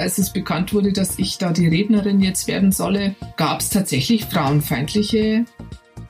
als 0.00 0.18
es 0.18 0.30
bekannt 0.30 0.72
wurde, 0.72 0.92
dass 0.92 1.18
ich 1.18 1.38
da 1.38 1.52
die 1.52 1.68
Rednerin 1.68 2.20
jetzt 2.20 2.48
werden 2.48 2.72
solle, 2.72 3.14
gab 3.36 3.60
es 3.60 3.68
tatsächlich 3.68 4.24
frauenfeindliche 4.24 5.44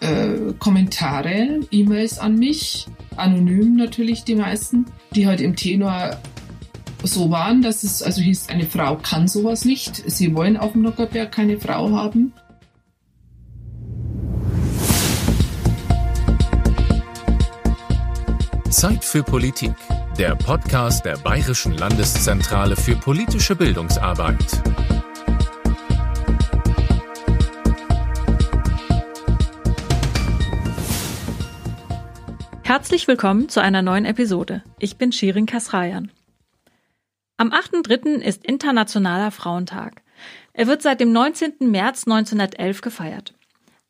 äh, 0.00 0.52
Kommentare, 0.58 1.60
E-Mails 1.70 2.18
an 2.18 2.37
mich, 2.37 2.87
anonym 3.16 3.76
natürlich 3.76 4.24
die 4.24 4.37
meisten, 4.37 4.87
die 5.14 5.26
halt 5.26 5.40
im 5.40 5.56
Tenor 5.56 6.16
so 7.03 7.30
waren, 7.30 7.62
dass 7.62 7.82
es 7.82 8.03
also 8.03 8.21
hieß, 8.21 8.48
eine 8.48 8.66
Frau 8.66 8.96
kann 8.96 9.26
sowas 9.26 9.64
nicht. 9.64 10.03
Sie 10.11 10.35
wollen 10.35 10.57
auf 10.57 10.72
dem 10.72 10.83
Nockerberg 10.83 11.33
keine 11.33 11.59
Frau 11.59 11.91
haben. 11.91 12.33
Zeit 18.70 19.05
für 19.05 19.23
Politik, 19.23 19.73
der 20.20 20.37
Podcast 20.37 21.06
der 21.06 21.16
Bayerischen 21.16 21.78
Landeszentrale 21.78 22.77
für 22.77 22.95
politische 22.95 23.56
Bildungsarbeit. 23.56 24.37
Herzlich 32.62 33.09
willkommen 33.09 33.48
zu 33.48 33.62
einer 33.62 33.80
neuen 33.80 34.05
Episode. 34.05 34.62
Ich 34.78 34.98
bin 34.98 35.11
Shirin 35.11 35.47
Kasrayan. 35.47 36.12
Am 37.39 37.50
8.3. 37.50 38.19
ist 38.20 38.45
Internationaler 38.45 39.30
Frauentag. 39.30 40.02
Er 40.52 40.66
wird 40.66 40.83
seit 40.83 41.00
dem 41.00 41.12
19. 41.12 41.70
März 41.70 42.06
1911 42.06 42.83
gefeiert. 42.83 43.33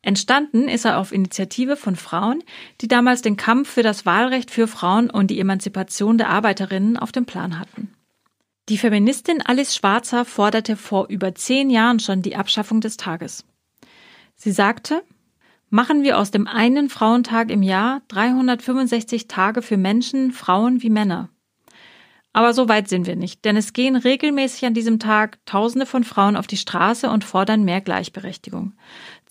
Entstanden 0.03 0.67
ist 0.67 0.85
er 0.85 0.97
auf 0.97 1.11
Initiative 1.11 1.75
von 1.75 1.95
Frauen, 1.95 2.43
die 2.81 2.87
damals 2.87 3.21
den 3.21 3.37
Kampf 3.37 3.69
für 3.69 3.83
das 3.83 4.05
Wahlrecht 4.05 4.49
für 4.49 4.67
Frauen 4.67 5.09
und 5.09 5.27
die 5.27 5.39
Emanzipation 5.39 6.17
der 6.17 6.29
Arbeiterinnen 6.29 6.97
auf 6.97 7.11
dem 7.11 7.25
Plan 7.25 7.59
hatten. 7.59 7.93
Die 8.69 8.77
Feministin 8.77 9.41
Alice 9.41 9.75
Schwarzer 9.75 10.25
forderte 10.25 10.75
vor 10.75 11.07
über 11.09 11.35
zehn 11.35 11.69
Jahren 11.69 11.99
schon 11.99 12.21
die 12.21 12.35
Abschaffung 12.35 12.81
des 12.81 12.97
Tages. 12.97 13.45
Sie 14.35 14.51
sagte, 14.51 15.03
machen 15.69 16.03
wir 16.03 16.17
aus 16.17 16.31
dem 16.31 16.47
einen 16.47 16.89
Frauentag 16.89 17.51
im 17.51 17.61
Jahr 17.61 18.01
365 18.07 19.27
Tage 19.27 19.61
für 19.61 19.77
Menschen, 19.77 20.31
Frauen 20.31 20.81
wie 20.81 20.89
Männer. 20.89 21.29
Aber 22.33 22.53
so 22.53 22.69
weit 22.69 22.87
sind 22.87 23.07
wir 23.07 23.17
nicht, 23.17 23.43
denn 23.43 23.57
es 23.57 23.73
gehen 23.73 23.95
regelmäßig 23.95 24.65
an 24.65 24.73
diesem 24.73 24.99
Tag 24.99 25.39
Tausende 25.45 25.85
von 25.85 26.05
Frauen 26.05 26.37
auf 26.37 26.47
die 26.47 26.57
Straße 26.57 27.09
und 27.09 27.25
fordern 27.25 27.63
mehr 27.65 27.81
Gleichberechtigung. 27.81 28.73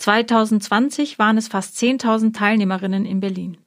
2020 0.01 1.19
waren 1.19 1.37
es 1.37 1.49
fast 1.49 1.77
10.000 1.77 2.35
Teilnehmerinnen 2.35 3.05
in 3.05 3.21
Berlin. 3.21 3.59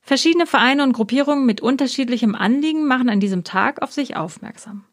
Verschiedene 0.00 0.46
Vereine 0.46 0.82
und 0.82 0.94
Gruppierungen 0.94 1.44
mit 1.44 1.60
unterschiedlichem 1.60 2.34
Anliegen 2.34 2.86
machen 2.86 3.10
an 3.10 3.20
diesem 3.20 3.44
Tag 3.44 3.82
auf 3.82 3.92
sich 3.92 4.16
aufmerksam. 4.16 4.84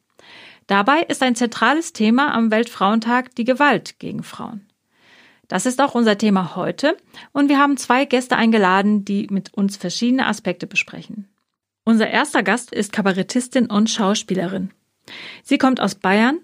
Dabei 0.67 1.03
ist 1.03 1.23
ein 1.23 1.35
zentrales 1.35 1.93
Thema 1.93 2.33
am 2.33 2.51
Weltfrauentag 2.51 3.33
die 3.35 3.45
Gewalt 3.45 3.97
gegen 3.99 4.23
Frauen. 4.23 4.67
Das 5.47 5.65
ist 5.65 5.79
auch 5.79 5.95
unser 5.95 6.17
Thema 6.17 6.57
heute 6.57 6.97
und 7.31 7.47
wir 7.47 7.57
haben 7.57 7.77
zwei 7.77 8.03
Gäste 8.03 8.35
eingeladen, 8.35 9.05
die 9.05 9.27
mit 9.29 9.53
uns 9.53 9.77
verschiedene 9.77 10.25
Aspekte 10.25 10.67
besprechen. 10.67 11.29
Unser 11.85 12.09
erster 12.09 12.43
Gast 12.43 12.73
ist 12.73 12.91
Kabarettistin 12.91 13.67
und 13.67 13.89
Schauspielerin. 13.89 14.71
Sie 15.43 15.57
kommt 15.57 15.79
aus 15.79 15.95
Bayern, 15.95 16.39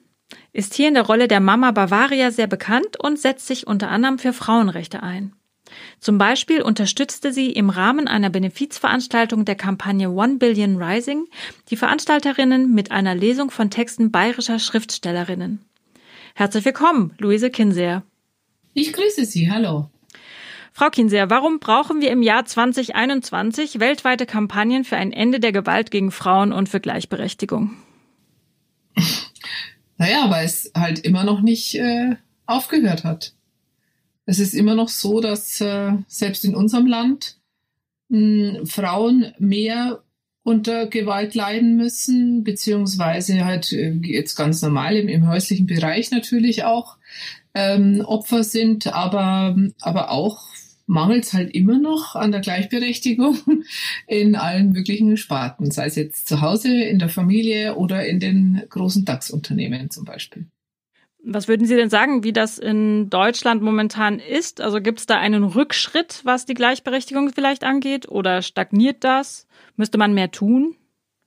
ist 0.54 0.74
hier 0.74 0.88
in 0.88 0.94
der 0.94 1.04
Rolle 1.04 1.28
der 1.28 1.40
Mama 1.40 1.72
Bavaria 1.72 2.32
sehr 2.32 2.48
bekannt 2.48 3.00
und 3.00 3.20
setzt 3.20 3.48
sich 3.48 3.68
unter 3.68 3.90
anderem 3.90 4.20
für 4.20 4.34
Frauenrechte 4.34 5.02
ein. 5.04 5.34
Zum 6.00 6.18
Beispiel 6.18 6.62
unterstützte 6.62 7.32
sie 7.32 7.52
im 7.52 7.70
Rahmen 7.70 8.08
einer 8.08 8.30
Benefizveranstaltung 8.30 9.46
der 9.46 9.56
Kampagne 9.56 10.10
One 10.10 10.38
Billion 10.38 10.82
Rising 10.82 11.26
die 11.70 11.78
Veranstalterinnen 11.78 12.74
mit 12.74 12.92
einer 12.92 13.16
Lesung 13.16 13.52
von 13.52 13.70
Texten 13.70 14.12
bayerischer 14.12 14.60
Schriftstellerinnen. 14.60 15.64
Herzlich 16.36 16.66
willkommen, 16.66 17.14
Luise 17.20 17.50
Kinseer. 17.50 18.04
Ich 18.74 18.92
grüße 18.94 19.26
Sie, 19.26 19.52
hallo. 19.52 19.90
Frau 20.74 20.90
Kinseer, 20.90 21.30
warum 21.30 21.60
brauchen 21.60 22.02
wir 22.02 22.12
im 22.12 22.22
Jahr 22.22 22.46
2021 22.46 23.80
weltweite 23.80 24.26
Kampagnen 24.26 24.84
für 24.84 24.96
ein 24.96 25.12
Ende 25.12 25.40
der 25.40 25.52
Gewalt 25.52 25.92
gegen 25.92 26.12
Frauen 26.12 26.54
und 26.54 26.70
für 26.70 26.80
Gleichberechtigung? 26.80 27.78
Naja, 30.02 30.32
weil 30.32 30.48
es 30.48 30.72
halt 30.76 30.98
immer 30.98 31.24
noch 31.24 31.42
nicht 31.42 31.76
äh, 31.76 32.16
aufgehört 32.48 33.04
hat. 33.04 33.36
Es 34.26 34.40
ist 34.40 34.56
immer 34.56 34.74
noch 34.74 34.90
so, 34.90 35.22
dass 35.22 35.62
äh, 35.62 35.92
selbst 36.08 36.44
in 36.44 36.56
unserem 36.56 36.88
Land 36.88 37.38
mh, 38.10 38.66
Frauen 38.66 39.32
mehr 39.38 40.02
unter 40.42 40.88
Gewalt 40.88 41.36
leiden 41.36 41.78
müssen, 41.78 42.44
beziehungsweise 42.44 43.46
halt 43.46 43.72
äh, 43.74 43.92
jetzt 44.02 44.36
ganz 44.36 44.64
normal 44.64 44.96
im, 44.96 45.08
im 45.08 45.28
häuslichen 45.28 45.68
Bereich 45.68 46.10
natürlich 46.10 46.64
auch 46.64 46.98
ähm, 47.54 48.02
Opfer 48.04 48.44
sind, 48.44 48.88
aber, 48.88 49.56
aber 49.82 50.10
auch 50.10 50.48
mangelt 50.92 51.24
es 51.24 51.34
halt 51.34 51.56
immer 51.56 51.80
noch 51.80 52.16
an 52.16 52.32
der 52.32 52.42
Gleichberechtigung 52.42 53.40
in 54.08 54.36
allen 54.36 54.72
möglichen 54.74 55.16
Sparten, 55.16 55.72
sei 55.72 55.86
es 55.86 55.96
jetzt 55.96 56.28
zu 56.28 56.42
Hause, 56.42 56.84
in 56.84 57.00
der 57.00 57.08
Familie 57.08 57.76
oder 57.76 58.06
in 58.06 58.20
den 58.20 58.62
großen 58.70 59.06
DAX-Unternehmen 59.06 59.90
zum 59.90 60.04
Beispiel. 60.04 60.48
Was 61.24 61.48
würden 61.48 61.66
Sie 61.66 61.76
denn 61.76 61.90
sagen, 61.90 62.24
wie 62.24 62.34
das 62.34 62.58
in 62.58 63.10
Deutschland 63.10 63.62
momentan 63.62 64.20
ist? 64.20 64.60
Also 64.60 64.82
gibt 64.82 65.00
es 65.00 65.06
da 65.06 65.18
einen 65.18 65.44
Rückschritt, 65.44 66.22
was 66.24 66.46
die 66.46 66.56
Gleichberechtigung 66.56 67.32
vielleicht 67.34 67.64
angeht, 67.64 68.10
oder 68.10 68.42
stagniert 68.42 69.04
das? 69.04 69.48
Müsste 69.78 69.98
man 69.98 70.14
mehr 70.14 70.32
tun? 70.32 70.76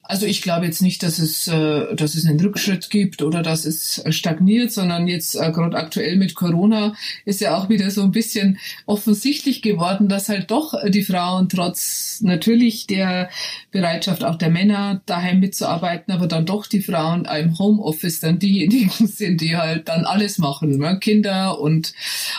Also 0.07 0.27
ich 0.27 0.43
glaube 0.43 0.67
jetzt 0.67 0.83
nicht, 0.83 1.03
dass 1.03 1.19
es, 1.19 1.49
äh, 1.49 1.95
dass 1.97 2.15
es 2.15 2.27
einen 2.27 2.39
Rückschritt 2.39 2.91
gibt 2.91 3.23
oder 3.23 3.43
dass 3.43 3.65
es 3.65 4.05
stagniert, 4.11 4.71
sondern 4.71 5.09
jetzt 5.09 5.35
äh, 5.35 5.51
gerade 5.51 5.79
aktuell 5.79 6.17
mit 6.17 6.35
Corona 6.35 6.95
ist 7.25 7.41
ja 7.41 7.57
auch 7.57 7.71
wieder 7.71 7.91
so 7.91 8.03
ein 8.03 8.11
bisschen 8.11 8.59
offensichtlich 8.85 9.63
geworden, 9.63 10.11
dass 10.11 10.29
halt 10.29 10.51
doch 10.51 10.75
die 10.89 11.05
Frauen 11.05 11.49
trotz 11.49 12.21
natürlich 12.21 12.87
der 12.87 13.31
Bereitschaft 13.71 14.25
auch 14.25 14.37
der 14.37 14.51
Männer 14.51 15.01
daheim 15.07 15.41
mitzuarbeiten, 15.41 16.13
aber 16.13 16.27
dann 16.27 16.45
doch 16.45 16.67
die 16.67 16.83
Frauen 16.83 17.25
im 17.25 17.59
Homeoffice 17.59 18.21
dann 18.21 18.39
diejenigen 18.39 18.91
sind, 19.07 19.41
die 19.41 19.57
halt 19.57 19.89
dann 19.89 20.05
alles 20.05 20.37
machen, 20.37 20.77
ne? 20.79 20.99
Kinder 20.99 21.59
und 21.59 21.95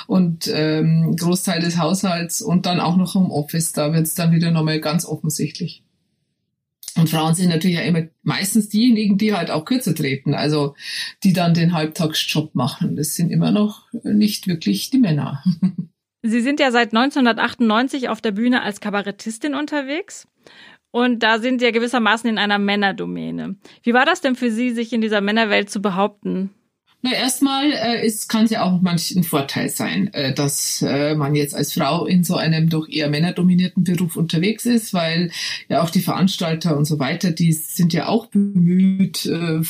und 0.06 0.48
ähm, 0.54 1.16
Großteil 1.16 1.62
des 1.62 1.80
Haushalts 1.80 2.44
und 2.44 2.68
dann 2.68 2.80
auch 2.80 2.96
noch 2.96 3.16
Homeoffice. 3.16 3.72
Da 3.74 3.92
wird 3.92 4.06
es 4.06 4.14
dann 4.14 4.32
wieder 4.32 4.52
nochmal 4.52 4.80
ganz 4.80 5.06
offensichtlich. 5.06 5.85
Und 6.98 7.10
Frauen 7.10 7.36
sind 7.36 7.50
natürlich 7.50 7.78
ja 7.78 7.84
immer 7.84 8.04
meistens 8.24 8.70
diejenigen, 8.70 9.18
die 9.18 9.34
halt 9.34 9.52
auch 9.52 9.66
kürzer 9.66 9.94
treten, 9.94 10.34
also 10.34 10.76
die 11.24 11.34
dann 11.34 11.54
den 11.54 11.74
Halbtagsjob 11.74 12.56
machen. 12.56 12.96
Das 12.96 13.16
sind 13.16 13.32
immer 13.32 13.52
noch 13.52 13.92
nicht 14.04 14.48
wirklich 14.48 14.90
die 14.90 15.00
Männer. 15.00 15.44
Sie 16.22 16.42
sind 16.42 16.60
ja 16.60 16.72
seit 16.72 16.96
1998 16.96 18.10
auf 18.10 18.20
der 18.20 18.32
Bühne 18.32 18.64
als 18.64 18.80
Kabarettistin 18.80 19.54
unterwegs. 19.54 20.28
Und 20.90 21.22
da 21.22 21.40
sind 21.40 21.60
Sie 21.60 21.66
ja 21.66 21.72
gewissermaßen 21.72 22.30
in 22.30 22.38
einer 22.38 22.58
Männerdomäne. 22.58 23.58
Wie 23.84 23.94
war 23.94 24.06
das 24.06 24.22
denn 24.22 24.36
für 24.36 24.50
Sie, 24.50 24.72
sich 24.72 24.94
in 24.94 25.02
dieser 25.02 25.22
Männerwelt 25.22 25.70
zu 25.70 25.82
behaupten? 25.82 26.52
Na, 27.06 27.14
erstmal 27.14 27.72
äh, 27.72 28.12
kann 28.28 28.46
es 28.46 28.50
ja 28.50 28.64
auch 28.64 28.82
manchmal 28.82 29.22
ein 29.22 29.24
Vorteil 29.24 29.70
sein, 29.70 30.12
äh, 30.16 30.34
dass 30.34 30.82
äh, 30.82 31.14
man 31.14 31.36
jetzt 31.36 31.54
als 31.54 31.74
Frau 31.74 32.08
in 32.08 32.24
so 32.24 32.36
einem 32.36 32.68
doch 32.68 32.90
eher 32.90 33.12
männerdominierten 33.12 33.84
Beruf 33.84 34.16
unterwegs 34.16 34.66
ist, 34.66 34.92
weil 34.92 35.30
ja 35.70 35.84
auch 35.84 35.92
die 35.92 36.02
Veranstalter 36.02 36.76
und 36.76 36.86
so 36.86 36.98
weiter, 36.98 37.30
die 37.30 37.54
sind 37.54 37.94
ja 37.94 38.08
auch 38.08 38.26
bemüht, 38.26 39.28
äh, 39.28 39.62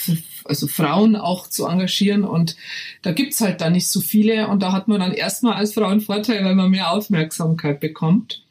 also 0.46 0.68
Frauen 0.68 1.18
auch 1.18 1.50
zu 1.50 1.66
engagieren 1.66 2.24
und 2.24 2.56
da 3.02 3.12
gibt's 3.12 3.42
halt 3.42 3.60
dann 3.60 3.74
nicht 3.74 3.88
so 3.88 4.00
viele 4.00 4.48
und 4.48 4.64
da 4.64 4.72
hat 4.72 4.88
man 4.88 5.02
dann 5.02 5.12
erstmal 5.12 5.56
als 5.56 5.74
Frau 5.74 5.88
einen 5.88 6.00
Vorteil, 6.00 6.46
weil 6.46 6.56
man 6.56 6.72
mehr 6.72 6.92
Aufmerksamkeit 6.92 7.82
bekommt. 7.82 8.46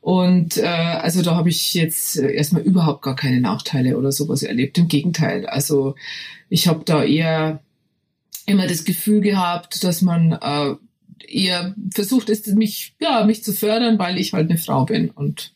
Und 0.00 0.56
äh, 0.56 0.66
also 0.66 1.22
da 1.22 1.36
habe 1.36 1.50
ich 1.50 1.74
jetzt 1.74 2.16
erstmal 2.16 2.62
überhaupt 2.62 3.02
gar 3.02 3.14
keine 3.14 3.40
Nachteile 3.40 3.96
oder 3.96 4.10
sowas 4.10 4.42
erlebt. 4.42 4.78
Im 4.78 4.88
Gegenteil. 4.88 5.46
Also 5.46 5.94
ich 6.48 6.66
habe 6.66 6.82
da 6.84 7.04
eher 7.04 7.60
immer 8.46 8.66
das 8.66 8.84
Gefühl 8.84 9.20
gehabt, 9.20 9.82
dass 9.84 10.02
man 10.02 10.32
äh, 10.32 10.74
eher 11.26 11.74
versucht 11.94 12.28
ist, 12.28 12.46
mich, 12.48 12.94
ja, 13.00 13.24
mich 13.24 13.44
zu 13.44 13.52
fördern, 13.52 13.98
weil 13.98 14.18
ich 14.18 14.32
halt 14.32 14.50
eine 14.50 14.58
Frau 14.58 14.84
bin. 14.84 15.10
Und 15.10 15.52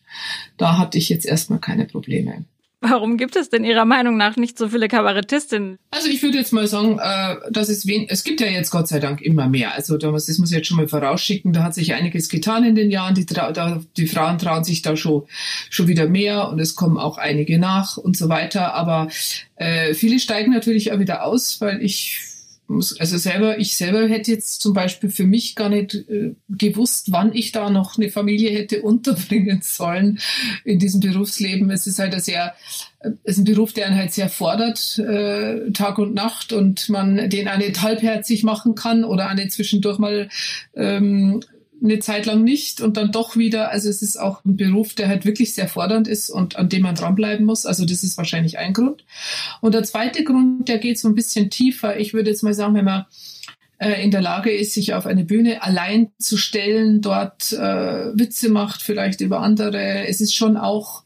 da 0.56 0.78
hatte 0.78 0.98
ich 0.98 1.08
jetzt 1.08 1.26
erstmal 1.26 1.58
keine 1.58 1.86
Probleme. 1.86 2.44
Warum 2.86 3.16
gibt 3.16 3.34
es 3.34 3.48
denn 3.48 3.64
Ihrer 3.64 3.86
Meinung 3.86 4.18
nach 4.18 4.36
nicht 4.36 4.58
so 4.58 4.68
viele 4.68 4.88
Kabarettistinnen? 4.88 5.78
Also 5.90 6.10
ich 6.10 6.22
würde 6.22 6.36
jetzt 6.36 6.52
mal 6.52 6.66
sagen, 6.66 6.98
äh, 7.00 7.36
dass 7.50 7.70
es 7.70 7.86
wen 7.86 8.06
es 8.10 8.24
gibt 8.24 8.42
ja 8.42 8.46
jetzt 8.46 8.70
Gott 8.70 8.88
sei 8.88 9.00
Dank 9.00 9.22
immer 9.22 9.48
mehr. 9.48 9.72
Also 9.72 9.96
das 9.96 10.12
muss 10.12 10.50
ich 10.50 10.56
jetzt 10.56 10.66
schon 10.66 10.76
mal 10.76 10.86
vorausschicken. 10.86 11.54
Da 11.54 11.62
hat 11.62 11.72
sich 11.72 11.94
einiges 11.94 12.28
getan 12.28 12.62
in 12.62 12.74
den 12.74 12.90
Jahren. 12.90 13.14
Die, 13.14 13.24
da, 13.24 13.80
die 13.96 14.06
Frauen 14.06 14.36
trauen 14.36 14.64
sich 14.64 14.82
da 14.82 14.98
schon 14.98 15.22
schon 15.70 15.88
wieder 15.88 16.06
mehr 16.06 16.50
und 16.50 16.60
es 16.60 16.74
kommen 16.74 16.98
auch 16.98 17.16
einige 17.16 17.58
nach 17.58 17.96
und 17.96 18.18
so 18.18 18.28
weiter. 18.28 18.74
Aber 18.74 19.08
äh, 19.56 19.94
viele 19.94 20.18
steigen 20.18 20.52
natürlich 20.52 20.92
auch 20.92 20.98
wieder 20.98 21.24
aus, 21.24 21.62
weil 21.62 21.82
ich 21.82 22.33
muss, 22.66 22.98
also 22.98 23.18
selber, 23.18 23.58
ich 23.58 23.76
selber 23.76 24.06
hätte 24.08 24.30
jetzt 24.30 24.62
zum 24.62 24.72
Beispiel 24.72 25.10
für 25.10 25.24
mich 25.24 25.54
gar 25.54 25.68
nicht 25.68 25.94
äh, 25.94 26.34
gewusst, 26.48 27.12
wann 27.12 27.34
ich 27.34 27.52
da 27.52 27.70
noch 27.70 27.98
eine 27.98 28.10
Familie 28.10 28.50
hätte 28.50 28.82
unterbringen 28.82 29.60
sollen 29.62 30.18
in 30.64 30.78
diesem 30.78 31.00
Berufsleben. 31.00 31.70
Es 31.70 31.86
ist 31.86 31.98
halt 31.98 32.14
ein 32.14 32.20
sehr, 32.20 32.54
äh, 33.00 33.10
es 33.24 33.36
ist 33.36 33.38
ein 33.38 33.44
Beruf, 33.44 33.72
der 33.72 33.86
einen 33.86 33.96
halt 33.96 34.12
sehr 34.12 34.28
fordert, 34.28 34.98
äh, 34.98 35.70
Tag 35.72 35.98
und 35.98 36.14
Nacht 36.14 36.52
und 36.52 36.88
man 36.88 37.28
den 37.28 37.48
auch 37.48 37.58
nicht 37.58 37.82
halbherzig 37.82 38.44
machen 38.44 38.74
kann 38.74 39.04
oder 39.04 39.30
auch 39.30 39.34
nicht 39.34 39.52
zwischendurch 39.52 39.98
mal 39.98 40.28
ähm, 40.74 41.40
eine 41.84 41.98
Zeit 41.98 42.26
lang 42.26 42.42
nicht 42.42 42.80
und 42.80 42.96
dann 42.96 43.12
doch 43.12 43.36
wieder. 43.36 43.70
Also 43.70 43.88
es 43.88 44.02
ist 44.02 44.16
auch 44.16 44.44
ein 44.44 44.56
Beruf, 44.56 44.94
der 44.94 45.08
halt 45.08 45.24
wirklich 45.24 45.54
sehr 45.54 45.68
fordernd 45.68 46.08
ist 46.08 46.30
und 46.30 46.56
an 46.56 46.68
dem 46.68 46.82
man 46.82 46.94
dranbleiben 46.94 47.44
muss. 47.44 47.66
Also 47.66 47.84
das 47.84 48.02
ist 48.02 48.16
wahrscheinlich 48.16 48.58
ein 48.58 48.72
Grund. 48.72 49.04
Und 49.60 49.74
der 49.74 49.84
zweite 49.84 50.24
Grund, 50.24 50.68
der 50.68 50.78
geht 50.78 50.98
so 50.98 51.08
ein 51.08 51.14
bisschen 51.14 51.50
tiefer. 51.50 51.98
Ich 51.98 52.14
würde 52.14 52.30
jetzt 52.30 52.42
mal 52.42 52.54
sagen, 52.54 52.74
wenn 52.74 52.86
man 52.86 53.04
äh, 53.78 54.02
in 54.02 54.10
der 54.10 54.22
Lage 54.22 54.50
ist, 54.50 54.72
sich 54.72 54.94
auf 54.94 55.04
eine 55.04 55.24
Bühne 55.24 55.62
allein 55.62 56.10
zu 56.18 56.36
stellen, 56.36 57.02
dort 57.02 57.52
äh, 57.52 58.18
Witze 58.18 58.48
macht, 58.48 58.82
vielleicht 58.82 59.20
über 59.20 59.40
andere. 59.40 60.06
Es 60.06 60.20
ist 60.20 60.34
schon 60.34 60.56
auch, 60.56 61.04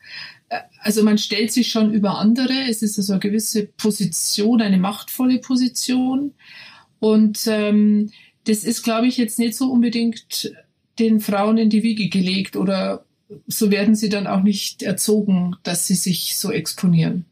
äh, 0.48 0.60
also 0.80 1.02
man 1.02 1.18
stellt 1.18 1.52
sich 1.52 1.72
schon 1.72 1.92
über 1.92 2.18
andere. 2.18 2.54
Es 2.68 2.82
ist 2.82 2.98
also 2.98 3.14
eine 3.14 3.20
gewisse 3.20 3.66
Position, 3.66 4.62
eine 4.62 4.78
machtvolle 4.78 5.38
Position. 5.38 6.34
Und 7.00 7.46
ähm, 7.46 8.10
das 8.44 8.64
ist, 8.64 8.82
glaube 8.82 9.06
ich, 9.06 9.16
jetzt 9.16 9.38
nicht 9.38 9.56
so 9.56 9.70
unbedingt 9.70 10.52
den 10.98 11.20
Frauen 11.20 11.58
in 11.58 11.70
die 11.70 11.82
Wiege 11.82 12.08
gelegt 12.08 12.56
oder 12.56 13.04
so 13.46 13.70
werden 13.70 13.94
sie 13.94 14.08
dann 14.08 14.26
auch 14.26 14.42
nicht 14.42 14.82
erzogen, 14.82 15.56
dass 15.62 15.86
sie 15.86 15.94
sich 15.94 16.36
so 16.36 16.50
exponieren. 16.50 17.26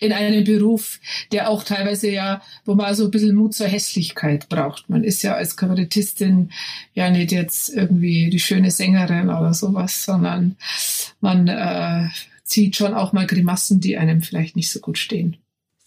In 0.00 0.12
einem 0.12 0.44
Beruf, 0.44 1.00
der 1.32 1.50
auch 1.50 1.64
teilweise 1.64 2.10
ja, 2.10 2.40
wo 2.64 2.74
man 2.74 2.94
so 2.94 3.04
ein 3.06 3.10
bisschen 3.10 3.34
Mut 3.34 3.54
zur 3.54 3.66
Hässlichkeit 3.66 4.48
braucht. 4.48 4.88
Man 4.88 5.02
ist 5.02 5.22
ja 5.22 5.34
als 5.34 5.56
Kabarettistin 5.56 6.52
ja 6.94 7.10
nicht 7.10 7.32
jetzt 7.32 7.70
irgendwie 7.70 8.30
die 8.30 8.38
schöne 8.38 8.70
Sängerin 8.70 9.28
oder 9.28 9.54
sowas, 9.54 10.04
sondern 10.04 10.56
man 11.20 11.48
äh, 11.48 12.08
zieht 12.44 12.76
schon 12.76 12.94
auch 12.94 13.12
mal 13.12 13.26
Grimassen, 13.26 13.80
die 13.80 13.98
einem 13.98 14.22
vielleicht 14.22 14.54
nicht 14.54 14.70
so 14.70 14.78
gut 14.78 14.98
stehen. 14.98 15.36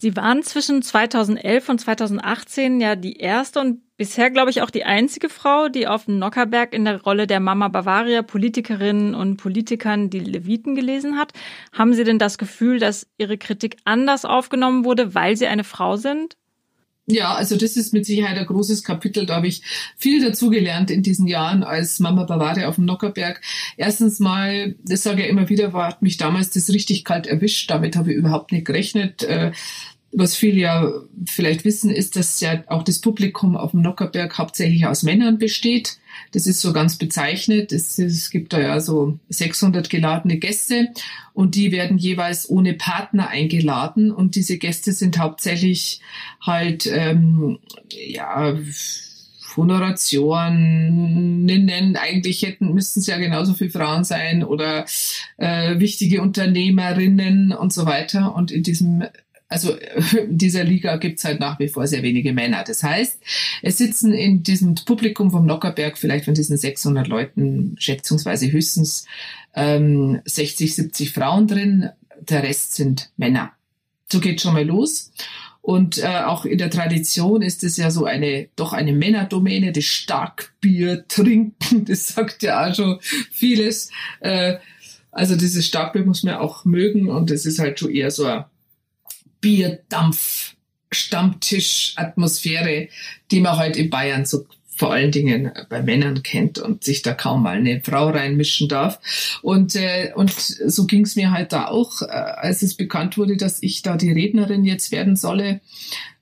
Sie 0.02 0.16
waren 0.16 0.42
zwischen 0.42 0.82
2011 0.82 1.68
und 1.68 1.80
2018 1.80 2.80
ja 2.80 2.96
die 2.96 3.18
erste 3.18 3.60
und 3.60 3.82
bisher, 3.96 4.32
glaube 4.32 4.50
ich, 4.50 4.60
auch 4.60 4.70
die 4.70 4.82
einzige 4.82 5.28
Frau, 5.28 5.68
die 5.68 5.86
auf 5.86 6.06
dem 6.06 6.18
Nockerberg 6.18 6.74
in 6.74 6.84
der 6.84 7.00
Rolle 7.00 7.28
der 7.28 7.38
Mama 7.38 7.68
Bavaria 7.68 8.22
Politikerinnen 8.22 9.14
und 9.14 9.36
Politikern 9.36 10.10
die 10.10 10.18
Leviten 10.18 10.74
gelesen 10.74 11.18
hat. 11.18 11.34
Haben 11.72 11.94
Sie 11.94 12.02
denn 12.02 12.18
das 12.18 12.36
Gefühl, 12.36 12.80
dass 12.80 13.06
Ihre 13.16 13.38
Kritik 13.38 13.76
anders 13.84 14.24
aufgenommen 14.24 14.84
wurde, 14.84 15.14
weil 15.14 15.36
Sie 15.36 15.46
eine 15.46 15.62
Frau 15.62 15.94
sind? 15.94 16.36
Ja, 17.06 17.34
also 17.34 17.56
das 17.56 17.76
ist 17.76 17.92
mit 17.92 18.06
Sicherheit 18.06 18.38
ein 18.38 18.46
großes 18.46 18.84
Kapitel. 18.84 19.26
Da 19.26 19.36
habe 19.36 19.48
ich 19.48 19.62
viel 19.96 20.24
dazugelernt 20.24 20.88
in 20.88 21.02
diesen 21.02 21.26
Jahren 21.26 21.64
als 21.64 21.98
Mama 21.98 22.22
Bavaria 22.24 22.68
auf 22.68 22.76
dem 22.76 22.84
Nockerberg. 22.84 23.40
Erstens 23.76 24.20
mal, 24.20 24.76
das 24.84 25.02
sage 25.02 25.22
ich 25.22 25.28
immer 25.28 25.48
wieder, 25.48 25.72
war 25.72 25.88
hat 25.88 26.02
mich 26.02 26.16
damals 26.16 26.50
das 26.50 26.70
richtig 26.70 27.04
kalt 27.04 27.26
erwischt. 27.26 27.68
Damit 27.70 27.96
habe 27.96 28.12
ich 28.12 28.16
überhaupt 28.16 28.52
nicht 28.52 28.64
gerechnet. 28.64 29.24
Äh, 29.24 29.50
was 30.12 30.36
viele 30.36 30.60
ja 30.60 30.92
vielleicht 31.24 31.64
wissen, 31.64 31.90
ist, 31.90 32.16
dass 32.16 32.40
ja 32.40 32.62
auch 32.66 32.82
das 32.82 33.00
Publikum 33.00 33.56
auf 33.56 33.70
dem 33.70 33.80
Nockerberg 33.80 34.36
hauptsächlich 34.36 34.86
aus 34.86 35.02
Männern 35.02 35.38
besteht. 35.38 35.96
Das 36.32 36.46
ist 36.46 36.60
so 36.60 36.74
ganz 36.74 36.96
bezeichnet. 36.96 37.72
Es, 37.72 37.98
es 37.98 38.30
gibt 38.30 38.52
da 38.52 38.60
ja 38.60 38.80
so 38.80 39.18
600 39.30 39.88
geladene 39.88 40.36
Gäste 40.36 40.88
und 41.32 41.54
die 41.54 41.72
werden 41.72 41.96
jeweils 41.96 42.48
ohne 42.48 42.74
Partner 42.74 43.28
eingeladen 43.28 44.12
und 44.12 44.34
diese 44.34 44.58
Gäste 44.58 44.92
sind 44.92 45.18
hauptsächlich 45.18 46.00
halt 46.40 46.86
ähm, 46.86 47.58
ja 47.90 48.58
Honorationinnen, 49.56 51.96
eigentlich 51.96 52.42
hätten, 52.42 52.72
müssten 52.72 53.00
es 53.00 53.06
ja 53.06 53.18
genauso 53.18 53.54
viele 53.54 53.70
Frauen 53.70 54.04
sein 54.04 54.44
oder 54.44 54.84
äh, 55.36 55.78
wichtige 55.78 56.22
Unternehmerinnen 56.22 57.52
und 57.52 57.72
so 57.72 57.86
weiter. 57.86 58.34
Und 58.34 58.50
in 58.50 58.62
diesem 58.62 59.04
also 59.52 59.76
in 60.18 60.38
dieser 60.38 60.64
Liga 60.64 60.96
gibt's 60.96 61.24
halt 61.24 61.38
nach 61.38 61.58
wie 61.58 61.68
vor 61.68 61.86
sehr 61.86 62.02
wenige 62.02 62.32
Männer. 62.32 62.64
Das 62.66 62.82
heißt, 62.82 63.20
es 63.62 63.78
sitzen 63.78 64.12
in 64.12 64.42
diesem 64.42 64.74
Publikum 64.74 65.30
vom 65.30 65.46
Nockerberg 65.46 65.98
vielleicht 65.98 66.24
von 66.24 66.34
diesen 66.34 66.56
600 66.56 67.06
Leuten 67.06 67.76
schätzungsweise 67.78 68.50
höchstens 68.50 69.06
ähm, 69.54 70.20
60, 70.24 70.74
70 70.74 71.12
Frauen 71.12 71.46
drin. 71.46 71.90
Der 72.20 72.42
Rest 72.42 72.74
sind 72.74 73.10
Männer. 73.16 73.52
So 74.10 74.20
geht 74.20 74.40
schon 74.40 74.54
mal 74.54 74.64
los. 74.64 75.12
Und 75.60 75.98
äh, 75.98 76.22
auch 76.26 76.44
in 76.44 76.58
der 76.58 76.70
Tradition 76.70 77.40
ist 77.40 77.62
es 77.62 77.76
ja 77.76 77.92
so 77.92 78.04
eine, 78.04 78.48
doch 78.56 78.72
eine 78.72 78.92
Männerdomäne, 78.92 79.70
das 79.70 79.84
Starkbier 79.84 81.06
trinken, 81.06 81.84
das 81.84 82.08
sagt 82.08 82.42
ja 82.42 82.68
auch 82.68 82.74
schon 82.74 82.98
vieles. 83.30 83.90
Äh, 84.20 84.56
also 85.12 85.36
dieses 85.36 85.66
Starkbier 85.66 86.04
muss 86.04 86.24
man 86.24 86.34
auch 86.34 86.64
mögen 86.64 87.08
und 87.08 87.30
es 87.30 87.46
ist 87.46 87.60
halt 87.60 87.78
schon 87.78 87.90
eher 87.90 88.10
so 88.10 88.24
ein 88.24 88.44
Bierdampf, 89.42 90.54
Stammtisch, 90.90 91.92
Atmosphäre, 91.96 92.88
die 93.30 93.40
man 93.40 93.56
halt 93.58 93.76
in 93.76 93.90
Bayern 93.90 94.24
so 94.24 94.46
vor 94.74 94.92
allen 94.92 95.10
Dingen 95.10 95.52
bei 95.68 95.82
Männern 95.82 96.22
kennt 96.22 96.58
und 96.58 96.82
sich 96.82 97.02
da 97.02 97.12
kaum 97.12 97.42
mal 97.42 97.58
eine 97.58 97.82
Frau 97.82 98.08
reinmischen 98.08 98.68
darf. 98.68 99.00
Und, 99.42 99.76
äh, 99.76 100.12
und 100.14 100.32
so 100.32 100.86
ging 100.86 101.02
es 101.02 101.14
mir 101.14 101.30
halt 101.30 101.52
da 101.52 101.66
auch, 101.66 102.02
äh, 102.02 102.06
als 102.06 102.62
es 102.62 102.74
bekannt 102.74 103.18
wurde, 103.18 103.36
dass 103.36 103.62
ich 103.62 103.82
da 103.82 103.96
die 103.96 104.10
Rednerin 104.10 104.64
jetzt 104.64 104.90
werden 104.90 105.14
solle, 105.14 105.60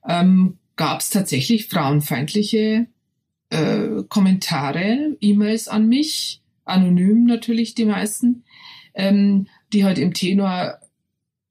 ähm, 0.09 0.59
gab 0.77 1.01
es 1.01 1.11
tatsächlich 1.11 1.69
frauenfeindliche 1.69 2.87
äh, 3.51 4.03
Kommentare, 4.09 5.17
E-Mails 5.21 5.69
an 5.69 5.89
mich, 5.89 6.41
anonym 6.65 7.25
natürlich 7.25 7.75
die 7.75 7.85
meisten, 7.85 8.45
ähm, 8.95 9.47
die 9.73 9.85
halt 9.85 9.99
im 9.99 10.15
Tenor 10.15 10.79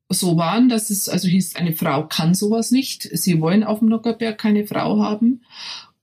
so 0.09 0.37
waren, 0.37 0.69
dass 0.69 0.89
es 0.89 1.07
also 1.07 1.27
hieß, 1.27 1.55
eine 1.55 1.73
Frau 1.73 2.07
kann 2.07 2.33
sowas 2.33 2.71
nicht. 2.71 3.03
Sie 3.13 3.39
wollen 3.39 3.63
auf 3.63 3.79
dem 3.79 3.89
Nockerberg 3.89 4.37
keine 4.37 4.65
Frau 4.65 4.99
haben. 4.99 5.41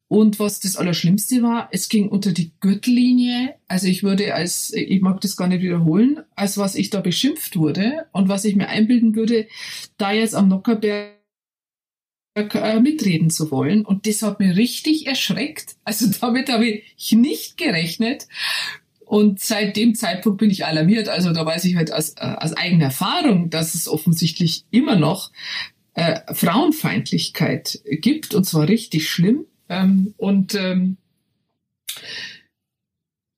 Und 0.08 0.38
was 0.38 0.61
das 0.61 0.76
Allerschlimmste 0.76 1.43
war, 1.43 1.69
es 1.73 1.88
ging 1.88 2.08
unter 2.08 2.32
die 2.32 2.53
Gürtellinie. 2.61 3.56
Also 3.67 3.88
ich 3.88 4.05
würde 4.05 4.35
als, 4.35 4.73
ich 4.73 5.00
mag 5.00 5.20
das 5.20 5.37
gar 5.37 5.49
nicht 5.49 5.62
wiederholen, 5.62 6.20
als 6.37 6.58
was 6.58 6.76
ich 6.76 6.91
da 6.91 7.00
beschimpft 7.00 7.56
wurde 7.56 8.06
und 8.12 8.29
was 8.29 8.44
ich 8.44 8.55
mir 8.55 8.69
einbilden 8.69 9.17
würde, 9.17 9.49
da 9.99 10.12
jetzt 10.12 10.37
am 10.37 10.47
Nockerberg 10.47 11.11
äh, 12.37 12.81
mitreden 12.81 13.31
zu 13.31 13.50
wollen. 13.50 13.85
Und 13.85 14.06
das 14.06 14.23
hat 14.23 14.38
mir 14.38 14.55
richtig 14.55 15.09
erschreckt. 15.09 15.75
Also 15.82 16.06
damit 16.20 16.50
habe 16.50 16.67
ich 16.67 17.12
nicht 17.12 17.56
gerechnet. 17.56 18.29
Und 19.06 19.38
seit 19.38 19.76
dem 19.76 19.94
Zeitpunkt 19.94 20.38
bin 20.38 20.50
ich 20.50 20.67
alarmiert. 20.67 21.08
Also 21.08 21.32
da 21.32 21.47
weiß 21.47 21.64
ich 21.64 21.76
halt 21.76 21.93
aus, 21.93 22.14
äh, 22.17 22.35
aus 22.38 22.53
eigener 22.53 22.87
Erfahrung, 22.87 23.50
dass 23.50 23.75
es 23.75 23.88
offensichtlich 23.88 24.64
immer 24.73 24.97
noch 24.97 25.31
äh, 25.94 26.20
Frauenfeindlichkeit 26.35 27.81
gibt 27.85 28.35
und 28.35 28.44
zwar 28.44 28.69
richtig 28.69 29.08
schlimm. 29.08 29.47
Ähm, 29.69 30.12
und 30.19 30.54
ähm, 30.54 30.97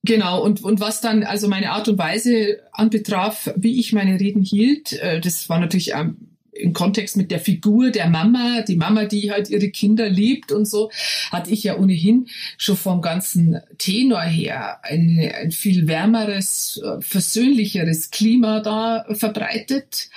Genau, 0.03 0.41
und, 0.41 0.63
und 0.63 0.79
was 0.79 1.01
dann 1.01 1.23
also 1.23 1.49
meine 1.49 1.71
Art 1.71 1.89
und 1.89 1.97
Weise 1.97 2.61
anbetraf, 2.71 3.53
wie 3.57 3.79
ich 3.79 3.91
meine 3.91 4.19
Reden 4.19 4.41
hielt, 4.41 4.93
äh, 4.93 5.19
das 5.19 5.49
war 5.49 5.59
natürlich 5.59 5.91
ähm, 5.93 6.28
im 6.51 6.73
Kontext 6.73 7.17
mit 7.17 7.31
der 7.31 7.39
Figur 7.39 7.91
der 7.91 8.09
Mama, 8.09 8.61
die 8.67 8.75
Mama, 8.75 9.05
die 9.05 9.31
halt 9.31 9.49
ihre 9.49 9.69
Kinder 9.69 10.09
liebt 10.09 10.51
und 10.51 10.65
so, 10.65 10.91
hatte 11.31 11.51
ich 11.51 11.63
ja 11.63 11.77
ohnehin 11.77 12.27
schon 12.57 12.77
vom 12.77 13.01
ganzen 13.01 13.59
Tenor 13.77 14.21
her 14.21 14.79
eine, 14.83 15.35
ein 15.35 15.51
viel 15.51 15.87
wärmeres, 15.87 16.81
äh, 16.83 17.01
versöhnlicheres 17.01 18.11
Klima 18.11 18.59
da 18.59 19.05
verbreitet. 19.11 20.09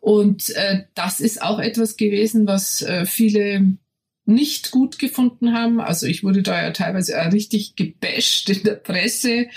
Und 0.00 0.50
äh, 0.50 0.84
das 0.94 1.20
ist 1.20 1.42
auch 1.42 1.58
etwas 1.58 1.96
gewesen, 1.96 2.46
was 2.46 2.82
äh, 2.82 3.06
viele 3.06 3.76
nicht 4.26 4.70
gut 4.70 4.98
gefunden 4.98 5.52
haben. 5.52 5.80
Also 5.80 6.06
ich 6.06 6.24
wurde 6.24 6.42
da 6.42 6.62
ja 6.62 6.70
teilweise 6.70 7.20
auch 7.20 7.32
richtig 7.32 7.76
gebasht 7.76 8.48
in 8.48 8.62
der 8.62 8.74
Presse. 8.74 9.48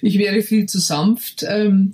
Ich 0.00 0.18
wäre 0.18 0.42
viel 0.42 0.66
zu 0.66 0.78
sanft. 0.78 1.44
Ähm, 1.46 1.92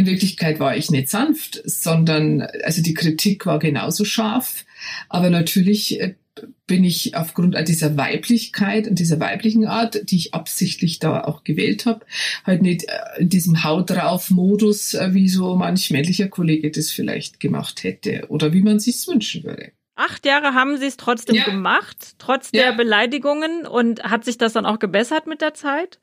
in 0.00 0.06
Wirklichkeit 0.06 0.60
war 0.60 0.76
ich 0.76 0.90
nicht 0.90 1.08
sanft, 1.08 1.60
sondern 1.64 2.42
also 2.64 2.82
die 2.82 2.94
Kritik 2.94 3.46
war 3.46 3.58
genauso 3.58 4.04
scharf. 4.04 4.64
Aber 5.08 5.28
natürlich 5.28 6.00
äh, 6.00 6.14
bin 6.66 6.84
ich 6.84 7.16
aufgrund 7.16 7.56
dieser 7.68 7.98
Weiblichkeit 7.98 8.88
und 8.88 8.98
dieser 8.98 9.20
weiblichen 9.20 9.66
Art, 9.66 10.10
die 10.10 10.16
ich 10.16 10.34
absichtlich 10.34 11.00
da 11.00 11.24
auch 11.24 11.44
gewählt 11.44 11.84
habe, 11.84 12.06
halt 12.46 12.62
nicht 12.62 12.84
äh, 12.84 13.20
in 13.20 13.28
diesem 13.28 13.62
Haut 13.62 13.90
drauf 13.90 14.30
Modus, 14.30 14.94
äh, 14.94 15.12
wie 15.12 15.28
so 15.28 15.54
manch 15.54 15.90
männlicher 15.90 16.28
Kollege 16.28 16.70
das 16.70 16.90
vielleicht 16.90 17.40
gemacht 17.40 17.84
hätte 17.84 18.24
oder 18.28 18.54
wie 18.54 18.62
man 18.62 18.78
sich's 18.78 19.06
wünschen 19.06 19.44
würde. 19.44 19.72
Acht 19.96 20.24
Jahre 20.24 20.54
haben 20.54 20.78
Sie 20.78 20.86
es 20.86 20.96
trotzdem 20.96 21.36
ja. 21.36 21.44
gemacht, 21.44 22.14
trotz 22.16 22.48
ja. 22.54 22.62
der 22.62 22.72
Beleidigungen. 22.72 23.66
Und 23.66 24.02
hat 24.04 24.24
sich 24.24 24.38
das 24.38 24.54
dann 24.54 24.64
auch 24.64 24.78
gebessert 24.78 25.26
mit 25.26 25.42
der 25.42 25.52
Zeit? 25.52 25.98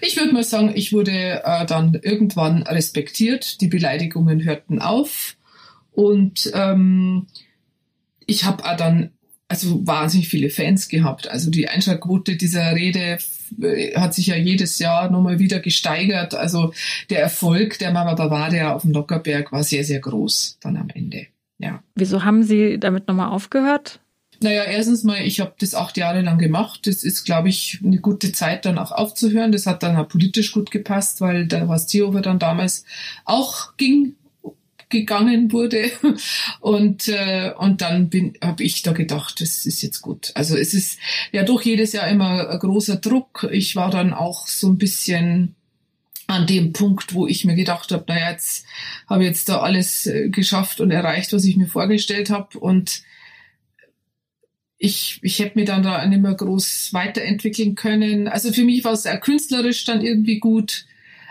Ich 0.00 0.16
würde 0.16 0.32
mal 0.32 0.44
sagen, 0.44 0.72
ich 0.74 0.92
wurde 0.92 1.42
äh, 1.44 1.66
dann 1.66 1.98
irgendwann 2.02 2.62
respektiert. 2.62 3.60
Die 3.60 3.68
Beleidigungen 3.68 4.44
hörten 4.44 4.80
auf. 4.80 5.36
Und 5.92 6.50
ähm, 6.54 7.26
ich 8.26 8.44
habe 8.44 8.62
dann 8.76 9.10
also 9.48 9.86
wahnsinnig 9.86 10.28
viele 10.28 10.50
Fans 10.50 10.88
gehabt. 10.88 11.28
Also 11.28 11.50
die 11.50 11.68
Einschaltquote 11.68 12.36
dieser 12.36 12.74
Rede 12.74 13.18
äh, 13.60 13.94
hat 13.94 14.14
sich 14.14 14.26
ja 14.26 14.36
jedes 14.36 14.78
Jahr 14.78 15.10
nochmal 15.10 15.38
wieder 15.38 15.60
gesteigert. 15.60 16.34
Also 16.34 16.72
der 17.10 17.20
Erfolg 17.20 17.78
der 17.78 17.92
Mama 17.92 18.14
Bavaria 18.14 18.74
auf 18.74 18.82
dem 18.82 18.92
Lockerberg 18.92 19.52
war 19.52 19.62
sehr, 19.62 19.84
sehr 19.84 20.00
groß 20.00 20.58
dann 20.60 20.76
am 20.76 20.88
Ende. 20.88 21.26
Ja. 21.58 21.82
Wieso 21.94 22.24
haben 22.24 22.42
Sie 22.42 22.78
damit 22.78 23.06
nochmal 23.06 23.28
aufgehört? 23.28 24.00
Naja, 24.44 24.64
erstens 24.64 25.04
mal, 25.04 25.22
ich 25.22 25.40
habe 25.40 25.54
das 25.58 25.74
acht 25.74 25.96
Jahre 25.96 26.20
lang 26.20 26.36
gemacht. 26.36 26.86
Das 26.86 27.02
ist, 27.02 27.24
glaube 27.24 27.48
ich, 27.48 27.80
eine 27.82 27.96
gute 27.96 28.30
Zeit, 28.30 28.66
dann 28.66 28.76
auch 28.76 28.92
aufzuhören. 28.92 29.52
Das 29.52 29.64
hat 29.64 29.82
dann 29.82 29.96
auch 29.96 30.06
politisch 30.06 30.52
gut 30.52 30.70
gepasst, 30.70 31.22
weil 31.22 31.46
der 31.46 31.66
was 31.70 31.88
Seehofer 31.88 32.20
dann 32.20 32.38
damals 32.38 32.84
auch 33.24 33.78
ging 33.78 34.16
gegangen 34.90 35.50
wurde. 35.50 35.90
Und, 36.60 37.08
äh, 37.08 37.52
und 37.56 37.80
dann 37.80 38.10
bin 38.10 38.34
habe 38.42 38.62
ich 38.62 38.82
da 38.82 38.92
gedacht, 38.92 39.40
das 39.40 39.64
ist 39.64 39.82
jetzt 39.82 40.02
gut. 40.02 40.30
Also 40.34 40.56
es 40.56 40.74
ist 40.74 40.98
ja 41.32 41.42
doch 41.42 41.62
jedes 41.62 41.92
Jahr 41.92 42.06
immer 42.08 42.48
ein 42.50 42.58
großer 42.58 42.96
Druck. 42.96 43.48
Ich 43.50 43.76
war 43.76 43.90
dann 43.90 44.12
auch 44.12 44.46
so 44.46 44.68
ein 44.68 44.76
bisschen 44.76 45.54
an 46.26 46.46
dem 46.46 46.74
Punkt, 46.74 47.14
wo 47.14 47.26
ich 47.26 47.46
mir 47.46 47.54
gedacht 47.54 47.92
habe, 47.92 48.04
naja, 48.08 48.30
jetzt 48.30 48.66
habe 49.08 49.22
ich 49.22 49.28
jetzt 49.28 49.48
da 49.48 49.60
alles 49.60 50.06
äh, 50.06 50.28
geschafft 50.28 50.80
und 50.80 50.90
erreicht, 50.90 51.32
was 51.32 51.44
ich 51.44 51.56
mir 51.56 51.66
vorgestellt 51.66 52.28
habe. 52.28 52.58
Und 52.58 53.02
ich, 54.84 55.18
ich 55.22 55.38
hätte 55.38 55.58
mir 55.58 55.64
dann 55.64 55.82
da 55.82 56.04
nicht 56.04 56.20
mehr 56.20 56.34
groß 56.34 56.92
weiterentwickeln 56.92 57.74
können. 57.74 58.28
Also 58.28 58.52
für 58.52 58.64
mich 58.64 58.84
war 58.84 58.92
es 58.92 59.06
auch 59.06 59.20
künstlerisch 59.20 59.84
dann 59.84 60.02
irgendwie 60.02 60.38
gut. 60.38 60.84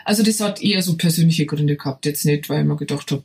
Also 0.06 0.24
das 0.24 0.40
hat 0.40 0.62
eher 0.62 0.82
so 0.82 0.98
persönliche 0.98 1.46
Gründe 1.46 1.78
gehabt, 1.78 2.06
jetzt 2.06 2.26
nicht, 2.26 2.50
weil 2.50 2.62
ich 2.62 2.68
mir 2.68 2.76
gedacht 2.76 3.12
habe, 3.12 3.24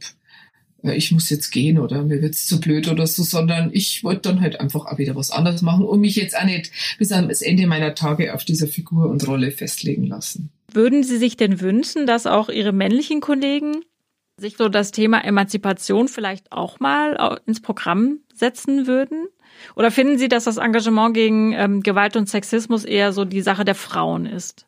äh, 0.85 0.95
ich 0.95 1.13
muss 1.13 1.31
jetzt 1.31 1.51
gehen 1.51 1.79
oder 1.79 2.03
mir 2.03 2.21
wird's 2.21 2.47
zu 2.47 2.61
blöd 2.61 2.89
oder 2.89 3.07
so, 3.07 3.23
sondern 3.23 3.71
ich 3.73 4.05
wollte 4.05 4.29
dann 4.29 4.43
halt 4.43 4.61
einfach 4.61 4.85
auch 4.85 4.99
wieder 4.99 5.17
was 5.17 5.31
anderes 5.31 5.63
machen 5.63 5.87
und 5.87 6.01
mich 6.01 6.17
jetzt 6.17 6.37
auch 6.37 6.45
nicht 6.45 6.71
bis 6.99 7.11
ans 7.11 7.41
Ende 7.41 7.67
meiner 7.67 7.95
Tage 7.95 8.35
auf 8.35 8.45
dieser 8.45 8.69
Figur 8.69 9.09
und 9.09 9.27
Rolle 9.27 9.51
festlegen 9.51 10.07
lassen. 10.07 10.51
Würden 10.71 11.03
Sie 11.03 11.17
sich 11.17 11.39
denn 11.39 11.63
wünschen, 11.63 12.07
dass 12.07 12.27
auch 12.27 12.51
Ihre 12.51 12.73
männlichen 12.73 13.23
Kollegen 13.23 13.81
sich 14.37 14.59
so 14.59 14.69
das 14.69 14.93
Thema 14.93 15.25
Emanzipation 15.25 16.07
vielleicht 16.07 16.53
auch 16.53 16.81
mal 16.81 17.41
ins 17.47 17.61
Programm 17.61 18.19
setzen 18.35 18.87
würden? 18.87 19.27
Oder 19.77 19.91
finden 19.91 20.19
Sie, 20.19 20.29
dass 20.29 20.45
das 20.45 20.57
Engagement 20.57 21.15
gegen 21.15 21.53
ähm, 21.53 21.83
Gewalt 21.83 22.17
und 22.17 22.29
Sexismus 22.29 22.85
eher 22.85 23.12
so 23.12 23.25
die 23.25 23.41
Sache 23.41 23.65
der 23.65 23.75
Frauen 23.75 24.27
ist? 24.27 24.67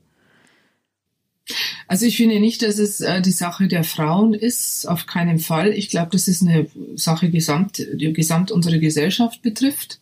Also 1.89 2.07
ich 2.07 2.17
finde 2.17 2.39
nicht, 2.39 2.63
dass 2.63 2.79
es 2.79 3.01
äh, 3.01 3.21
die 3.21 3.33
Sache 3.33 3.67
der 3.67 3.83
Frauen 3.83 4.35
ist, 4.35 4.87
auf 4.87 5.07
keinen 5.07 5.39
Fall. 5.39 5.73
Ich 5.73 5.91
glaube, 5.91 6.11
das 6.13 6.29
ist 6.29 6.43
eine 6.43 6.67
Sache 6.95 7.31
gesamt, 7.31 7.85
die 7.95 8.13
gesamt 8.13 8.53
unsere 8.53 8.79
Gesellschaft 8.79 9.43
betrifft. 9.43 10.01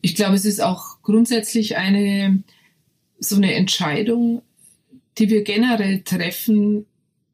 Ich 0.00 0.14
glaube, 0.14 0.34
es 0.34 0.46
ist 0.46 0.62
auch 0.62 1.02
grundsätzlich 1.02 1.76
eine 1.76 2.42
so 3.20 3.36
eine 3.36 3.54
Entscheidung, 3.54 4.42
die 5.18 5.28
wir 5.28 5.44
generell 5.44 6.00
treffen, 6.00 6.86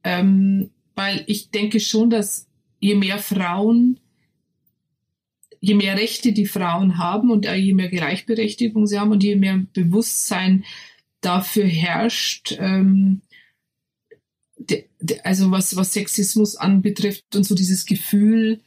ähm, 0.02 0.70
weil 0.96 1.22
ich 1.26 1.50
denke 1.50 1.78
schon, 1.78 2.10
dass 2.10 2.46
je 2.80 2.96
mehr 2.96 3.18
Frauen, 3.18 4.00
je 5.60 5.74
mehr 5.74 5.96
Rechte 5.96 6.32
die 6.32 6.46
Frauen 6.46 6.98
haben 6.98 7.30
und 7.30 7.46
je 7.46 7.74
mehr 7.74 7.88
Gleichberechtigung 7.88 8.86
sie 8.86 8.98
haben 8.98 9.10
und 9.10 9.22
je 9.22 9.36
mehr 9.36 9.62
Bewusstsein 9.72 10.64
dafür 11.20 11.64
herrscht, 11.64 12.56
ähm, 12.58 13.22
also 15.22 15.50
was, 15.50 15.76
was 15.76 15.92
Sexismus 15.92 16.56
anbetrifft 16.56 17.36
und 17.36 17.44
so 17.44 17.54
dieses 17.54 17.86
Gefühl 17.86 18.60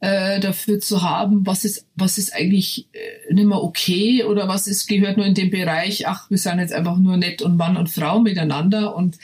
äh, 0.00 0.40
dafür 0.40 0.80
zu 0.80 1.02
haben, 1.02 1.46
was 1.46 1.64
ist, 1.64 1.86
was 1.94 2.16
ist 2.16 2.34
eigentlich 2.34 2.88
äh, 2.92 3.34
nicht 3.34 3.46
mehr 3.46 3.62
okay 3.62 4.24
oder 4.24 4.48
was 4.48 4.66
ist, 4.66 4.86
gehört 4.86 5.18
nur 5.18 5.26
in 5.26 5.34
den 5.34 5.50
Bereich, 5.50 6.08
ach, 6.08 6.30
wir 6.30 6.38
sind 6.38 6.58
jetzt 6.58 6.72
einfach 6.72 6.96
nur 6.96 7.18
nett 7.18 7.42
und 7.42 7.56
Mann 7.56 7.76
und 7.76 7.90
Frau 7.90 8.18
miteinander 8.20 8.96
und, 8.96 9.18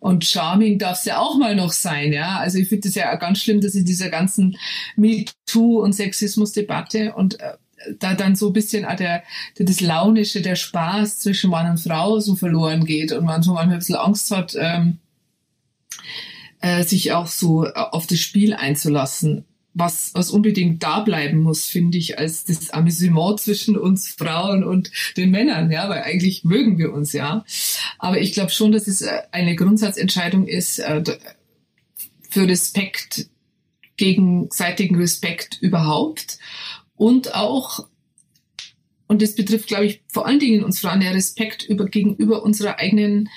und 0.00 0.24
Charming 0.24 0.78
darf 0.78 0.98
es 0.98 1.04
ja 1.04 1.18
auch 1.18 1.38
mal 1.38 1.54
noch 1.54 1.72
sein, 1.72 2.12
ja. 2.12 2.38
Also 2.38 2.58
ich 2.58 2.68
finde 2.68 2.88
es 2.88 2.96
ja 2.96 3.14
ganz 3.14 3.38
schlimm, 3.38 3.60
dass 3.60 3.76
in 3.76 3.84
dieser 3.84 4.08
ganzen 4.08 4.56
MeToo 4.96 5.80
und 5.80 5.92
Sexismus-Debatte 5.92 7.14
und 7.14 7.38
äh, 7.38 7.52
da 8.00 8.14
dann 8.14 8.34
so 8.34 8.48
ein 8.48 8.52
bisschen 8.52 8.84
auch 8.84 8.96
der, 8.96 9.22
der, 9.58 9.66
das 9.66 9.80
Launische, 9.80 10.42
der 10.42 10.56
Spaß 10.56 11.20
zwischen 11.20 11.50
Mann 11.50 11.70
und 11.70 11.78
Frau 11.78 12.18
so 12.18 12.34
verloren 12.34 12.84
geht 12.84 13.12
und 13.12 13.24
man 13.24 13.44
so 13.44 13.52
manchmal 13.52 13.76
ein 13.76 13.78
bisschen 13.78 13.94
Angst 13.94 14.32
hat, 14.32 14.56
ähm, 14.58 14.98
äh, 16.60 16.82
sich 16.82 17.12
auch 17.12 17.28
so 17.28 17.64
auf 17.66 18.08
das 18.08 18.18
Spiel 18.18 18.54
einzulassen. 18.54 19.44
Was, 19.78 20.14
was 20.14 20.30
unbedingt 20.30 20.82
da 20.82 21.00
bleiben 21.00 21.40
muss, 21.40 21.66
finde 21.66 21.98
ich, 21.98 22.18
als 22.18 22.44
das 22.44 22.70
Amüsement 22.70 23.38
zwischen 23.40 23.76
uns 23.76 24.08
Frauen 24.08 24.64
und 24.64 24.90
den 25.18 25.30
Männern, 25.30 25.70
ja, 25.70 25.88
weil 25.90 26.02
eigentlich 26.02 26.44
mögen 26.44 26.78
wir 26.78 26.94
uns 26.94 27.12
ja. 27.12 27.44
Aber 27.98 28.18
ich 28.18 28.32
glaube 28.32 28.50
schon, 28.50 28.72
dass 28.72 28.86
es 28.86 29.02
äh, 29.02 29.20
eine 29.32 29.54
Grundsatzentscheidung 29.54 30.46
ist, 30.46 30.78
äh, 30.78 31.04
für 32.30 32.48
Respekt, 32.48 33.28
gegenseitigen 33.98 34.96
Respekt 34.96 35.58
überhaupt 35.60 36.38
und 36.94 37.34
auch 37.34 37.86
und 39.08 39.22
das 39.22 39.34
betrifft, 39.34 39.68
glaube 39.68 39.86
ich, 39.86 40.02
vor 40.08 40.26
allen 40.26 40.40
Dingen 40.40 40.64
uns 40.64 40.80
Frauen, 40.80 41.00
der 41.00 41.14
Respekt 41.14 41.62
über, 41.62 41.86
gegenüber 41.86 42.42
unserer 42.42 42.78
eigenen 42.78 43.28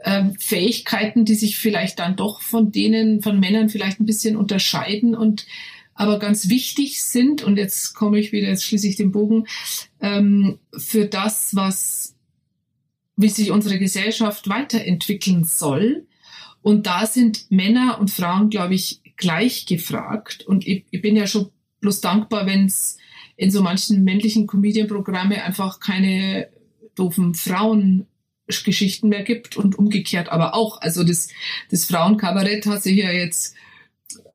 äh, 0.00 0.24
Fähigkeiten, 0.38 1.24
die 1.24 1.34
sich 1.34 1.58
vielleicht 1.58 1.98
dann 1.98 2.16
doch 2.16 2.40
von 2.40 2.72
denen, 2.72 3.22
von 3.22 3.40
Männern 3.40 3.68
vielleicht 3.68 4.00
ein 4.00 4.06
bisschen 4.06 4.36
unterscheiden 4.36 5.14
und 5.14 5.46
aber 5.96 6.18
ganz 6.18 6.50
wichtig 6.50 7.02
sind, 7.02 7.42
und 7.42 7.56
jetzt 7.56 7.94
komme 7.94 8.18
ich 8.18 8.30
wieder, 8.30 8.48
jetzt 8.48 8.64
schließe 8.64 8.86
ich 8.86 8.96
den 8.96 9.12
Bogen, 9.12 9.46
ähm, 10.00 10.58
für 10.76 11.06
das, 11.06 11.56
was, 11.56 12.14
wie 13.16 13.30
sich 13.30 13.50
unsere 13.50 13.78
Gesellschaft 13.78 14.48
weiterentwickeln 14.48 15.44
soll. 15.44 16.06
Und 16.60 16.86
da 16.86 17.06
sind 17.06 17.50
Männer 17.50 17.98
und 17.98 18.10
Frauen, 18.10 18.50
glaube 18.50 18.74
ich, 18.74 19.00
gleich 19.16 19.64
gefragt. 19.64 20.44
Und 20.46 20.66
ich, 20.66 20.84
ich 20.90 21.00
bin 21.00 21.16
ja 21.16 21.26
schon 21.26 21.50
bloß 21.80 22.02
dankbar, 22.02 22.46
wenn 22.46 22.66
es 22.66 22.98
in 23.36 23.50
so 23.50 23.62
manchen 23.62 24.04
männlichen 24.04 24.46
Comedian-Programme 24.46 25.42
einfach 25.44 25.80
keine 25.80 26.48
doofen 26.94 27.34
Frauen 27.34 28.06
Geschichten 28.48 29.08
mehr 29.08 29.22
gibt 29.22 29.56
und 29.56 29.78
umgekehrt 29.78 30.28
aber 30.28 30.54
auch. 30.54 30.80
Also 30.80 31.04
das, 31.04 31.28
das 31.70 31.84
Frauenkabarett 31.86 32.66
hat 32.66 32.82
sich 32.82 32.96
ja 32.96 33.10
jetzt, 33.10 33.54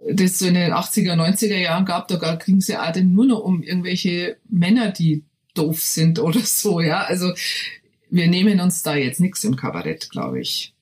das 0.09 0.39
so 0.39 0.47
in 0.47 0.55
den 0.55 0.73
80er, 0.73 1.13
90er 1.13 1.57
Jahren 1.57 1.85
gab, 1.85 2.07
da 2.07 2.35
ging 2.35 2.57
es 2.57 2.67
ja 2.67 2.87
auch 2.87 2.91
denn 2.91 3.13
nur 3.13 3.25
noch 3.25 3.39
um 3.39 3.63
irgendwelche 3.63 4.37
Männer, 4.49 4.91
die 4.91 5.23
doof 5.53 5.81
sind 5.81 6.19
oder 6.19 6.39
so, 6.39 6.81
ja. 6.81 7.01
Also 7.01 7.33
wir 8.09 8.27
nehmen 8.27 8.59
uns 8.59 8.83
da 8.83 8.95
jetzt 8.95 9.19
nichts 9.19 9.43
im 9.43 9.55
Kabarett, 9.55 10.09
glaube 10.09 10.41
ich. 10.41 10.73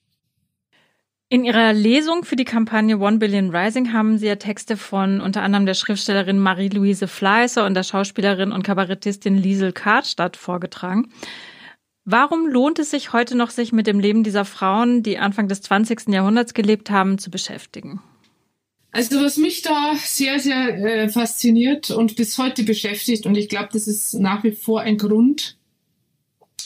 In 1.31 1.45
Ihrer 1.45 1.73
Lesung 1.73 2.25
für 2.25 2.35
die 2.35 2.43
Kampagne 2.43 2.97
One 2.97 3.19
Billion 3.19 3.55
Rising 3.55 3.93
haben 3.93 4.17
Sie 4.17 4.25
ja 4.25 4.37
Texte 4.37 4.77
von 4.77 5.21
unter 5.21 5.43
anderem 5.43 5.67
der 5.67 5.75
Schriftstellerin 5.75 6.39
Marie-Louise 6.39 7.07
Fleißer 7.07 7.67
und 7.67 7.75
der 7.75 7.83
Schauspielerin 7.83 8.51
und 8.51 8.63
Kabarettistin 8.63 9.37
Liesel 9.37 9.71
Kartstadt 9.71 10.37
vorgetragen. 10.37 11.11
Warum 12.05 12.47
lohnt 12.47 12.79
es 12.79 12.91
sich 12.91 13.13
heute 13.13 13.35
noch, 13.35 13.49
sich 13.49 13.71
mit 13.71 13.87
dem 13.87 13.99
Leben 13.99 14.23
dieser 14.23 14.45
Frauen, 14.45 15.03
die 15.03 15.17
Anfang 15.17 15.47
des 15.47 15.61
20. 15.61 16.09
Jahrhunderts 16.09 16.53
gelebt 16.53 16.89
haben, 16.89 17.19
zu 17.19 17.29
beschäftigen? 17.29 18.01
Also 18.91 19.21
was 19.21 19.37
mich 19.37 19.61
da 19.61 19.93
sehr, 19.97 20.39
sehr 20.39 20.77
äh, 20.77 21.09
fasziniert 21.09 21.91
und 21.91 22.15
bis 22.15 22.37
heute 22.37 22.63
beschäftigt, 22.63 23.25
und 23.25 23.35
ich 23.35 23.47
glaube, 23.47 23.69
das 23.71 23.87
ist 23.87 24.15
nach 24.15 24.43
wie 24.43 24.51
vor 24.51 24.81
ein 24.81 24.97
Grund 24.97 25.57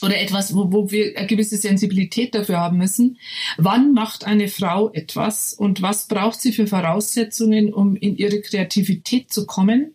oder 0.02 0.20
etwas, 0.20 0.56
wo, 0.56 0.72
wo 0.72 0.92
wir 0.92 1.18
eine 1.18 1.28
gewisse 1.28 1.58
Sensibilität 1.58 2.36
dafür 2.36 2.60
haben 2.60 2.78
müssen. 2.78 3.18
Wann 3.58 3.94
macht 3.94 4.26
eine 4.26 4.48
Frau 4.48 4.92
etwas 4.92 5.54
und 5.54 5.82
was 5.82 6.08
braucht 6.08 6.40
sie 6.42 6.54
für 6.54 6.68
Voraussetzungen, 6.68 7.74
um 7.74 7.96
in 7.96 8.16
ihre 8.18 8.42
Kreativität 8.42 9.32
zu 9.32 9.46
kommen 9.46 9.94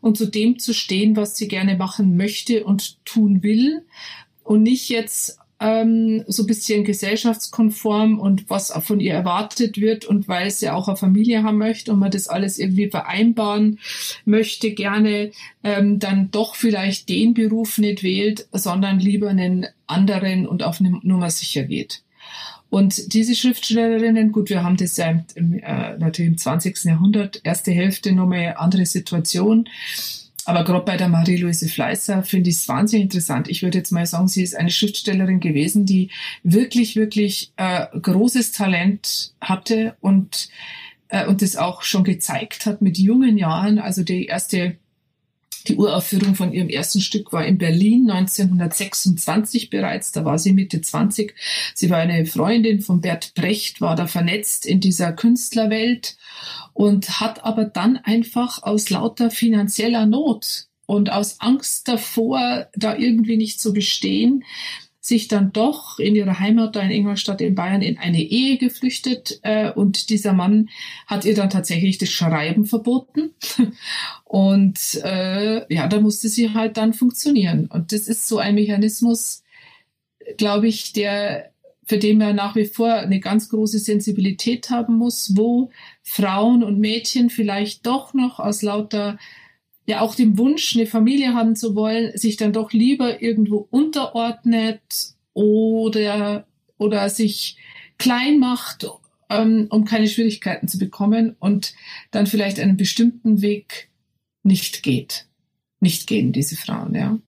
und 0.00 0.18
zu 0.18 0.26
dem 0.26 0.58
zu 0.58 0.74
stehen, 0.74 1.16
was 1.16 1.36
sie 1.36 1.48
gerne 1.48 1.76
machen 1.76 2.16
möchte 2.16 2.64
und 2.64 3.04
tun 3.04 3.42
will? 3.42 3.84
Und 4.52 4.62
nicht 4.62 4.90
jetzt 4.90 5.38
ähm, 5.60 6.24
so 6.26 6.42
ein 6.42 6.46
bisschen 6.46 6.84
gesellschaftskonform 6.84 8.18
und 8.18 8.50
was 8.50 8.70
von 8.84 9.00
ihr 9.00 9.14
erwartet 9.14 9.80
wird 9.80 10.04
und 10.04 10.28
weil 10.28 10.50
sie 10.50 10.68
auch 10.68 10.88
eine 10.88 10.96
Familie 10.98 11.42
haben 11.42 11.56
möchte 11.56 11.92
und 11.92 12.00
man 12.00 12.10
das 12.10 12.28
alles 12.28 12.58
irgendwie 12.58 12.90
vereinbaren 12.90 13.78
möchte, 14.26 14.72
gerne 14.72 15.30
ähm, 15.64 15.98
dann 15.98 16.30
doch 16.30 16.54
vielleicht 16.54 17.08
den 17.08 17.32
Beruf 17.32 17.78
nicht 17.78 18.02
wählt, 18.02 18.46
sondern 18.52 18.98
lieber 18.98 19.30
einen 19.30 19.66
anderen 19.86 20.46
und 20.46 20.62
auf 20.62 20.80
eine 20.80 21.00
Nummer 21.02 21.30
sicher 21.30 21.62
geht. 21.62 22.02
Und 22.68 23.14
diese 23.14 23.34
Schriftstellerinnen, 23.34 24.32
gut, 24.32 24.50
wir 24.50 24.62
haben 24.62 24.76
das 24.76 24.98
ja 24.98 25.24
im, 25.34 25.54
äh, 25.54 25.96
natürlich 25.96 26.32
im 26.32 26.38
20. 26.38 26.84
Jahrhundert, 26.84 27.40
erste 27.42 27.70
Hälfte 27.70 28.12
nochmal 28.12 28.56
andere 28.58 28.84
Situation. 28.84 29.68
Aber 30.44 30.64
gerade 30.64 30.84
bei 30.84 30.96
der 30.96 31.08
Marie-Louise 31.08 31.68
Fleißer 31.68 32.22
finde 32.22 32.50
ich 32.50 32.56
es 32.56 32.68
wahnsinnig 32.68 33.04
interessant. 33.04 33.48
Ich 33.48 33.62
würde 33.62 33.78
jetzt 33.78 33.92
mal 33.92 34.06
sagen, 34.06 34.28
sie 34.28 34.42
ist 34.42 34.56
eine 34.56 34.70
Schriftstellerin 34.70 35.40
gewesen, 35.40 35.86
die 35.86 36.10
wirklich, 36.42 36.96
wirklich 36.96 37.52
äh, 37.56 37.86
großes 37.98 38.52
Talent 38.52 39.34
hatte 39.40 39.96
und, 40.00 40.48
äh, 41.08 41.26
und 41.26 41.42
das 41.42 41.56
auch 41.56 41.82
schon 41.82 42.04
gezeigt 42.04 42.66
hat 42.66 42.82
mit 42.82 42.98
jungen 42.98 43.38
Jahren. 43.38 43.78
Also 43.78 44.02
die 44.02 44.26
erste 44.26 44.76
Die 45.68 45.76
Uraufführung 45.76 46.34
von 46.34 46.52
ihrem 46.52 46.68
ersten 46.68 47.00
Stück 47.00 47.32
war 47.32 47.44
in 47.46 47.58
Berlin 47.58 48.10
1926 48.10 49.70
bereits. 49.70 50.12
Da 50.12 50.24
war 50.24 50.38
sie 50.38 50.52
Mitte 50.52 50.80
20. 50.80 51.34
Sie 51.74 51.90
war 51.90 51.98
eine 51.98 52.26
Freundin 52.26 52.80
von 52.80 53.00
Bert 53.00 53.34
Brecht, 53.34 53.80
war 53.80 53.96
da 53.96 54.06
vernetzt 54.06 54.66
in 54.66 54.80
dieser 54.80 55.12
Künstlerwelt 55.12 56.16
und 56.72 57.20
hat 57.20 57.44
aber 57.44 57.64
dann 57.64 57.96
einfach 57.96 58.62
aus 58.62 58.90
lauter 58.90 59.30
finanzieller 59.30 60.06
Not 60.06 60.66
und 60.86 61.10
aus 61.10 61.40
Angst 61.40 61.88
davor, 61.88 62.68
da 62.74 62.96
irgendwie 62.96 63.36
nicht 63.36 63.60
zu 63.60 63.72
bestehen, 63.72 64.44
sich 65.04 65.26
dann 65.26 65.52
doch 65.52 65.98
in 65.98 66.14
ihrer 66.14 66.38
Heimat 66.38 66.76
da 66.76 66.80
in 66.80 66.92
Ingolstadt 66.92 67.40
in 67.40 67.56
Bayern 67.56 67.82
in 67.82 67.98
eine 67.98 68.22
Ehe 68.22 68.56
geflüchtet 68.56 69.40
äh, 69.42 69.72
und 69.72 70.10
dieser 70.10 70.32
Mann 70.32 70.68
hat 71.08 71.24
ihr 71.24 71.34
dann 71.34 71.50
tatsächlich 71.50 71.98
das 71.98 72.08
Schreiben 72.08 72.64
verboten. 72.64 73.34
Und 74.24 74.78
äh, 75.02 75.74
ja, 75.74 75.88
da 75.88 76.00
musste 76.00 76.28
sie 76.28 76.54
halt 76.54 76.76
dann 76.76 76.94
funktionieren. 76.94 77.66
Und 77.66 77.92
das 77.92 78.06
ist 78.06 78.28
so 78.28 78.38
ein 78.38 78.54
Mechanismus, 78.54 79.42
glaube 80.38 80.68
ich, 80.68 80.92
der 80.92 81.50
für 81.84 81.98
den 81.98 82.18
man 82.18 82.36
nach 82.36 82.54
wie 82.54 82.64
vor 82.64 82.94
eine 82.94 83.18
ganz 83.18 83.48
große 83.48 83.80
Sensibilität 83.80 84.70
haben 84.70 84.96
muss, 84.96 85.36
wo 85.36 85.70
Frauen 86.02 86.62
und 86.62 86.78
Mädchen 86.78 87.28
vielleicht 87.28 87.86
doch 87.86 88.14
noch 88.14 88.38
aus 88.38 88.62
lauter 88.62 89.18
ja 89.86 90.00
auch 90.00 90.14
dem 90.14 90.38
Wunsch, 90.38 90.76
eine 90.76 90.86
Familie 90.86 91.34
haben 91.34 91.56
zu 91.56 91.74
wollen, 91.74 92.16
sich 92.16 92.36
dann 92.36 92.52
doch 92.52 92.72
lieber 92.72 93.22
irgendwo 93.22 93.66
unterordnet 93.70 94.80
oder, 95.34 96.46
oder 96.78 97.08
sich 97.08 97.56
klein 97.98 98.38
macht, 98.38 98.86
ähm, 99.28 99.66
um 99.70 99.84
keine 99.84 100.08
Schwierigkeiten 100.08 100.68
zu 100.68 100.78
bekommen 100.78 101.36
und 101.38 101.74
dann 102.10 102.26
vielleicht 102.26 102.60
einen 102.60 102.76
bestimmten 102.76 103.42
Weg 103.42 103.88
nicht 104.42 104.82
geht. 104.82 105.26
Nicht 105.80 106.06
gehen, 106.06 106.32
diese 106.32 106.56
Frauen, 106.56 106.94
ja. 106.94 107.18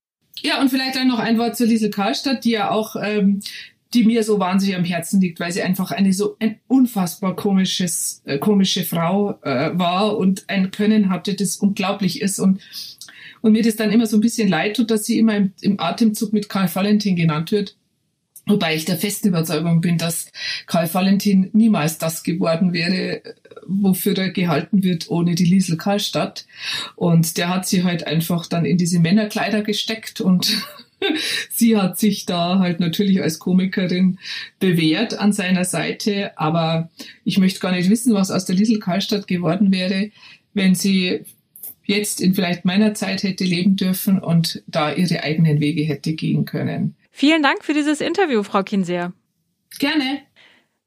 Ja, 0.42 0.60
und 0.60 0.68
vielleicht 0.68 0.96
dann 0.96 1.08
noch 1.08 1.18
ein 1.18 1.38
Wort 1.38 1.56
zur 1.56 1.66
Liesel 1.66 1.90
Karlstadt, 1.90 2.44
die 2.44 2.50
ja 2.50 2.70
auch 2.70 2.96
ähm, 3.00 3.40
die 3.94 4.04
mir 4.04 4.24
so 4.24 4.38
wahnsinnig 4.38 4.76
am 4.76 4.84
Herzen 4.84 5.20
liegt, 5.20 5.40
weil 5.40 5.52
sie 5.52 5.62
einfach 5.62 5.92
eine 5.92 6.12
so 6.12 6.36
ein 6.40 6.56
unfassbar 6.66 7.36
komisches, 7.36 8.22
äh, 8.24 8.38
komische 8.38 8.84
Frau 8.84 9.38
äh, 9.42 9.70
war 9.78 10.18
und 10.18 10.44
ein 10.48 10.70
Können 10.70 11.10
hatte, 11.10 11.34
das 11.34 11.56
unglaublich 11.56 12.20
ist 12.20 12.38
und 12.38 12.60
und 13.40 13.52
mir 13.52 13.62
das 13.62 13.76
dann 13.76 13.90
immer 13.90 14.06
so 14.06 14.16
ein 14.16 14.22
bisschen 14.22 14.48
leid 14.48 14.76
tut, 14.76 14.90
dass 14.90 15.04
sie 15.04 15.18
immer 15.18 15.36
im, 15.36 15.52
im 15.60 15.78
Atemzug 15.78 16.32
mit 16.32 16.48
Karl 16.48 16.74
Valentin 16.74 17.14
genannt 17.14 17.52
wird. 17.52 17.76
Wobei 18.46 18.74
ich 18.74 18.86
der 18.86 18.96
festen 18.96 19.28
Überzeugung 19.28 19.82
bin, 19.82 19.98
dass 19.98 20.32
Karl 20.66 20.92
Valentin 20.92 21.50
niemals 21.52 21.98
das 21.98 22.22
geworden 22.22 22.72
wäre, 22.72 23.20
wofür 23.66 24.16
er 24.16 24.30
gehalten 24.30 24.82
wird, 24.82 25.10
ohne 25.10 25.34
die 25.34 25.44
Liesel 25.44 25.76
Karlstadt. 25.76 26.46
Und 26.96 27.36
der 27.36 27.50
hat 27.50 27.66
sie 27.66 27.84
halt 27.84 28.06
einfach 28.06 28.46
dann 28.46 28.64
in 28.64 28.78
diese 28.78 28.98
Männerkleider 28.98 29.60
gesteckt 29.60 30.22
und 30.22 30.66
sie 31.50 31.76
hat 31.76 31.98
sich 31.98 32.26
da 32.26 32.58
halt 32.58 32.80
natürlich 32.80 33.22
als 33.22 33.38
Komikerin 33.38 34.18
bewährt 34.58 35.18
an 35.18 35.32
seiner 35.32 35.64
Seite, 35.64 36.36
aber 36.38 36.90
ich 37.24 37.38
möchte 37.38 37.60
gar 37.60 37.72
nicht 37.72 37.90
wissen, 37.90 38.14
was 38.14 38.30
aus 38.30 38.44
der 38.44 38.56
Liesel 38.56 38.78
Karlstadt 38.78 39.26
geworden 39.26 39.72
wäre, 39.72 40.10
wenn 40.52 40.74
sie 40.74 41.24
jetzt 41.86 42.20
in 42.20 42.34
vielleicht 42.34 42.64
meiner 42.64 42.94
Zeit 42.94 43.22
hätte 43.22 43.44
leben 43.44 43.76
dürfen 43.76 44.18
und 44.18 44.62
da 44.66 44.92
ihre 44.92 45.22
eigenen 45.22 45.60
Wege 45.60 45.82
hätte 45.82 46.14
gehen 46.14 46.44
können. 46.44 46.96
Vielen 47.10 47.42
Dank 47.42 47.64
für 47.64 47.74
dieses 47.74 48.00
Interview, 48.00 48.42
Frau 48.42 48.62
Kinseer. 48.62 49.12
Gerne. 49.78 50.20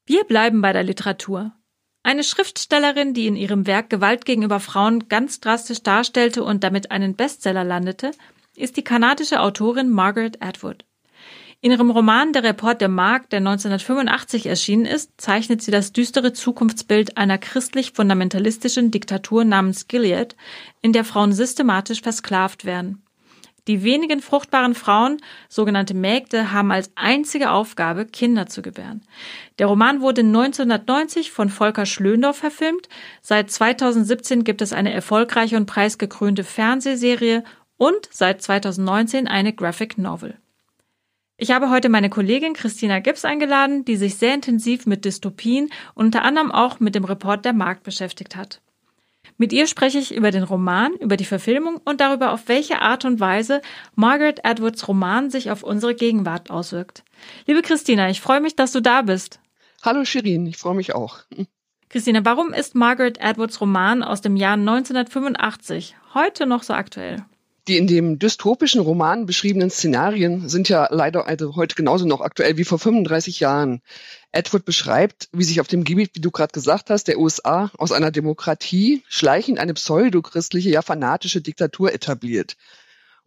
Wir 0.05 0.23
bleiben 0.23 0.61
bei 0.61 0.73
der 0.73 0.83
Literatur. 0.83 1.53
Eine 2.03 2.23
Schriftstellerin, 2.23 3.13
die 3.13 3.27
in 3.27 3.35
ihrem 3.35 3.67
Werk 3.67 3.89
Gewalt 3.89 4.25
gegenüber 4.25 4.61
Frauen 4.61 5.09
ganz 5.09 5.41
drastisch 5.41 5.83
darstellte 5.83 6.43
und 6.43 6.63
damit 6.63 6.89
einen 6.89 7.15
Bestseller 7.15 7.65
landete, 7.65 8.11
ist 8.57 8.75
die 8.75 8.83
kanadische 8.83 9.39
Autorin 9.39 9.89
Margaret 9.89 10.41
Atwood. 10.41 10.83
In 11.59 11.71
ihrem 11.71 11.89
Roman 11.89 12.33
Der 12.33 12.43
Report 12.43 12.81
der 12.81 12.89
Mark, 12.89 13.29
der 13.29 13.37
1985 13.37 14.45
erschienen 14.45 14.85
ist, 14.85 15.11
zeichnet 15.17 15.61
sie 15.61 15.71
das 15.71 15.91
düstere 15.91 16.33
Zukunftsbild 16.33 17.17
einer 17.17 17.37
christlich-fundamentalistischen 17.37 18.91
Diktatur 18.91 19.43
namens 19.43 19.87
Gilead, 19.87 20.35
in 20.81 20.93
der 20.93 21.03
Frauen 21.03 21.33
systematisch 21.33 22.01
versklavt 22.01 22.65
werden. 22.65 23.01
Die 23.67 23.83
wenigen 23.83 24.21
fruchtbaren 24.21 24.75
Frauen, 24.75 25.17
sogenannte 25.49 25.93
Mägde, 25.93 26.53
haben 26.53 26.71
als 26.71 26.91
einzige 26.95 27.51
Aufgabe, 27.51 28.05
Kinder 28.05 28.47
zu 28.47 28.61
gebären. 28.61 29.01
Der 29.59 29.67
Roman 29.67 29.99
wurde 29.99 30.21
1990 30.21 31.31
von 31.31 31.49
Volker 31.49 31.85
Schlöndorff 31.85 32.37
verfilmt. 32.37 32.87
Seit 33.21 33.51
2017 33.51 34.45
gibt 34.45 34.61
es 34.61 34.71
eine 34.71 34.93
erfolgreiche 34.93 35.57
und 35.57 35.65
preisgekrönte 35.65 36.45
Fernsehserie 36.45 37.43
und 37.77 38.09
seit 38.11 38.41
2019 38.41 39.27
eine 39.27 39.53
Graphic 39.53 39.97
Novel. 39.97 40.37
Ich 41.37 41.51
habe 41.51 41.69
heute 41.69 41.89
meine 41.89 42.09
Kollegin 42.09 42.53
Christina 42.53 42.99
Gibbs 42.99 43.23
eingeladen, 43.23 43.85
die 43.85 43.95
sich 43.95 44.15
sehr 44.15 44.33
intensiv 44.33 44.87
mit 44.87 45.05
Dystopien 45.05 45.69
und 45.93 46.07
unter 46.07 46.23
anderem 46.23 46.51
auch 46.51 46.79
mit 46.79 46.95
dem 46.95 47.05
Report 47.05 47.45
der 47.45 47.53
Markt 47.53 47.83
beschäftigt 47.83 48.35
hat. 48.35 48.59
Mit 49.37 49.53
ihr 49.53 49.67
spreche 49.67 49.99
ich 49.99 50.15
über 50.15 50.31
den 50.31 50.41
Roman, 50.41 50.93
über 50.95 51.15
die 51.15 51.25
Verfilmung 51.25 51.79
und 51.85 52.01
darüber, 52.01 52.31
auf 52.31 52.47
welche 52.47 52.81
Art 52.81 53.05
und 53.05 53.19
Weise 53.19 53.61
Margaret 53.93 54.43
Atwoods 54.45 54.87
Roman 54.87 55.29
sich 55.29 55.51
auf 55.51 55.61
unsere 55.61 55.93
Gegenwart 55.93 56.49
auswirkt. 56.49 57.03
Liebe 57.45 57.61
Christina, 57.61 58.09
ich 58.09 58.19
freue 58.19 58.41
mich, 58.41 58.55
dass 58.55 58.71
du 58.71 58.81
da 58.81 59.03
bist. 59.03 59.39
Hallo 59.83 60.05
Shirin, 60.05 60.47
ich 60.47 60.57
freue 60.57 60.75
mich 60.75 60.95
auch. 60.95 61.19
Christina, 61.89 62.25
warum 62.25 62.51
ist 62.51 62.73
Margaret 62.73 63.23
Atwoods 63.23 63.61
Roman 63.61 64.01
aus 64.01 64.21
dem 64.21 64.35
Jahr 64.35 64.53
1985 64.53 65.95
heute 66.15 66.47
noch 66.47 66.63
so 66.63 66.73
aktuell? 66.73 67.23
Die 67.67 67.75
in 67.75 67.87
dem 67.87 68.17
dystopischen 68.17 68.79
Roman 68.79 69.25
beschriebenen 69.25 69.69
Szenarien 69.69 70.47
sind 70.47 70.69
ja 70.69 70.87
leider 70.89 71.27
also 71.27 71.57
heute 71.57 71.75
genauso 71.75 72.05
noch 72.05 72.21
aktuell 72.21 72.55
wie 72.55 72.63
vor 72.63 72.79
35 72.79 73.41
Jahren. 73.41 73.81
Edward 74.31 74.63
beschreibt, 74.63 75.27
wie 75.33 75.43
sich 75.43 75.59
auf 75.59 75.67
dem 75.67 75.83
Gebiet, 75.83 76.11
wie 76.13 76.21
du 76.21 76.31
gerade 76.31 76.53
gesagt 76.53 76.89
hast, 76.89 77.09
der 77.09 77.19
USA 77.19 77.69
aus 77.77 77.91
einer 77.91 78.11
Demokratie 78.11 79.03
schleichend 79.09 79.59
eine 79.59 79.73
pseudochristliche, 79.73 80.69
ja 80.69 80.81
fanatische 80.81 81.41
Diktatur 81.41 81.93
etabliert. 81.93 82.55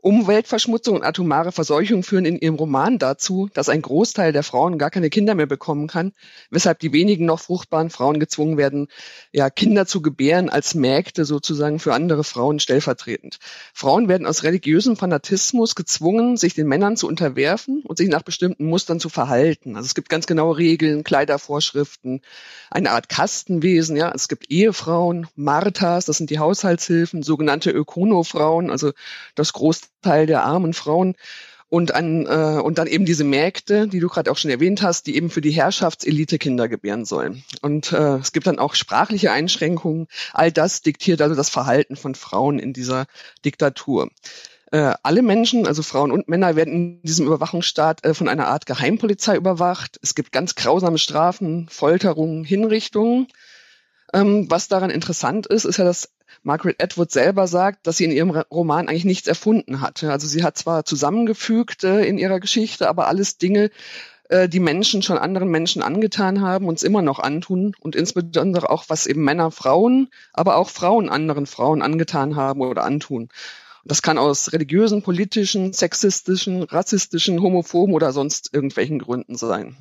Umweltverschmutzung 0.02 0.96
und 0.96 1.02
atomare 1.02 1.52
Verseuchung 1.52 2.02
führen 2.02 2.24
in 2.24 2.38
ihrem 2.38 2.54
Roman 2.54 2.98
dazu, 2.98 3.50
dass 3.52 3.68
ein 3.68 3.82
Großteil 3.82 4.32
der 4.32 4.42
Frauen 4.42 4.78
gar 4.78 4.90
keine 4.90 5.10
Kinder 5.10 5.34
mehr 5.34 5.46
bekommen 5.46 5.88
kann, 5.88 6.12
weshalb 6.50 6.78
die 6.78 6.92
wenigen 6.92 7.26
noch 7.26 7.40
fruchtbaren 7.40 7.90
Frauen 7.90 8.18
gezwungen 8.18 8.56
werden, 8.56 8.88
ja, 9.32 9.50
Kinder 9.50 9.86
zu 9.86 10.00
gebären 10.00 10.48
als 10.48 10.74
Mägde 10.74 11.24
sozusagen 11.24 11.78
für 11.78 11.92
andere 11.92 12.24
Frauen 12.24 12.60
stellvertretend. 12.60 13.38
Frauen 13.74 14.08
werden 14.08 14.26
aus 14.26 14.42
religiösem 14.42 14.96
Fanatismus 14.96 15.74
gezwungen, 15.74 16.36
sich 16.38 16.54
den 16.54 16.66
Männern 16.66 16.96
zu 16.96 17.06
unterwerfen 17.06 17.82
und 17.84 17.98
sich 17.98 18.08
nach 18.08 18.22
bestimmten 18.22 18.66
Mustern 18.66 19.00
zu 19.00 19.10
verhalten. 19.10 19.76
Also 19.76 19.86
es 19.86 19.94
gibt 19.94 20.08
ganz 20.08 20.26
genaue 20.26 20.56
Regeln, 20.56 21.04
Kleidervorschriften, 21.04 22.22
eine 22.70 22.92
Art 22.92 23.08
Kastenwesen, 23.08 23.96
ja. 23.96 24.10
Es 24.14 24.28
gibt 24.28 24.50
Ehefrauen, 24.50 25.26
Marthas, 25.36 26.06
das 26.06 26.16
sind 26.16 26.30
die 26.30 26.38
Haushaltshilfen, 26.38 27.22
sogenannte 27.22 27.70
Ökonofrauen, 27.70 28.70
also 28.70 28.92
das 29.34 29.52
Groß 29.52 29.89
Teil 30.02 30.26
der 30.26 30.44
armen 30.44 30.74
Frauen 30.74 31.14
und 31.70 31.94
an 31.94 32.26
äh, 32.26 32.60
und 32.60 32.78
dann 32.78 32.88
eben 32.88 33.04
diese 33.04 33.24
Mägde, 33.24 33.86
die 33.86 34.00
du 34.00 34.08
gerade 34.08 34.30
auch 34.30 34.36
schon 34.36 34.50
erwähnt 34.50 34.82
hast, 34.82 35.06
die 35.06 35.16
eben 35.16 35.30
für 35.30 35.40
die 35.40 35.52
Herrschaftselite 35.52 36.38
Kinder 36.38 36.68
gebären 36.68 37.04
sollen. 37.04 37.44
Und 37.62 37.92
äh, 37.92 38.16
es 38.16 38.32
gibt 38.32 38.48
dann 38.48 38.58
auch 38.58 38.74
sprachliche 38.74 39.30
Einschränkungen. 39.30 40.08
All 40.32 40.50
das 40.50 40.82
diktiert 40.82 41.22
also 41.22 41.36
das 41.36 41.48
Verhalten 41.48 41.96
von 41.96 42.14
Frauen 42.14 42.58
in 42.58 42.72
dieser 42.72 43.06
Diktatur. 43.44 44.10
Äh, 44.72 44.94
alle 45.02 45.22
Menschen, 45.22 45.66
also 45.66 45.82
Frauen 45.82 46.10
und 46.12 46.28
Männer, 46.28 46.56
werden 46.56 46.72
in 46.72 47.02
diesem 47.02 47.26
Überwachungsstaat 47.26 48.04
äh, 48.04 48.14
von 48.14 48.28
einer 48.28 48.48
Art 48.48 48.66
Geheimpolizei 48.66 49.36
überwacht. 49.36 49.98
Es 50.02 50.14
gibt 50.14 50.32
ganz 50.32 50.56
grausame 50.56 50.98
Strafen, 50.98 51.68
Folterungen, 51.68 52.44
Hinrichtungen. 52.44 53.28
Ähm, 54.12 54.50
was 54.50 54.66
daran 54.68 54.90
interessant 54.90 55.46
ist, 55.46 55.64
ist 55.64 55.78
ja, 55.78 55.84
dass 55.84 56.10
Margaret 56.42 56.82
Atwood 56.82 57.10
selber 57.10 57.46
sagt, 57.46 57.86
dass 57.86 57.96
sie 57.96 58.04
in 58.04 58.12
ihrem 58.12 58.30
Roman 58.30 58.88
eigentlich 58.88 59.04
nichts 59.04 59.28
erfunden 59.28 59.80
hat. 59.80 60.02
Also 60.04 60.26
sie 60.26 60.42
hat 60.42 60.56
zwar 60.56 60.84
zusammengefügt 60.84 61.84
äh, 61.84 62.04
in 62.04 62.18
ihrer 62.18 62.40
Geschichte, 62.40 62.88
aber 62.88 63.08
alles 63.08 63.38
Dinge, 63.38 63.70
äh, 64.30 64.48
die 64.48 64.60
Menschen 64.60 65.02
schon 65.02 65.18
anderen 65.18 65.50
Menschen 65.50 65.82
angetan 65.82 66.40
haben, 66.40 66.68
uns 66.68 66.82
immer 66.82 67.02
noch 67.02 67.18
antun 67.18 67.74
und 67.80 67.96
insbesondere 67.96 68.70
auch, 68.70 68.84
was 68.88 69.06
eben 69.06 69.24
Männer 69.24 69.50
Frauen, 69.50 70.08
aber 70.32 70.56
auch 70.56 70.70
Frauen 70.70 71.08
anderen 71.08 71.46
Frauen 71.46 71.82
angetan 71.82 72.36
haben 72.36 72.60
oder 72.60 72.84
antun. 72.84 73.28
Das 73.84 74.02
kann 74.02 74.18
aus 74.18 74.52
religiösen, 74.52 75.02
politischen, 75.02 75.72
sexistischen, 75.72 76.62
rassistischen, 76.62 77.42
homophoben 77.42 77.94
oder 77.94 78.12
sonst 78.12 78.52
irgendwelchen 78.52 78.98
Gründen 78.98 79.36
sein. 79.36 79.76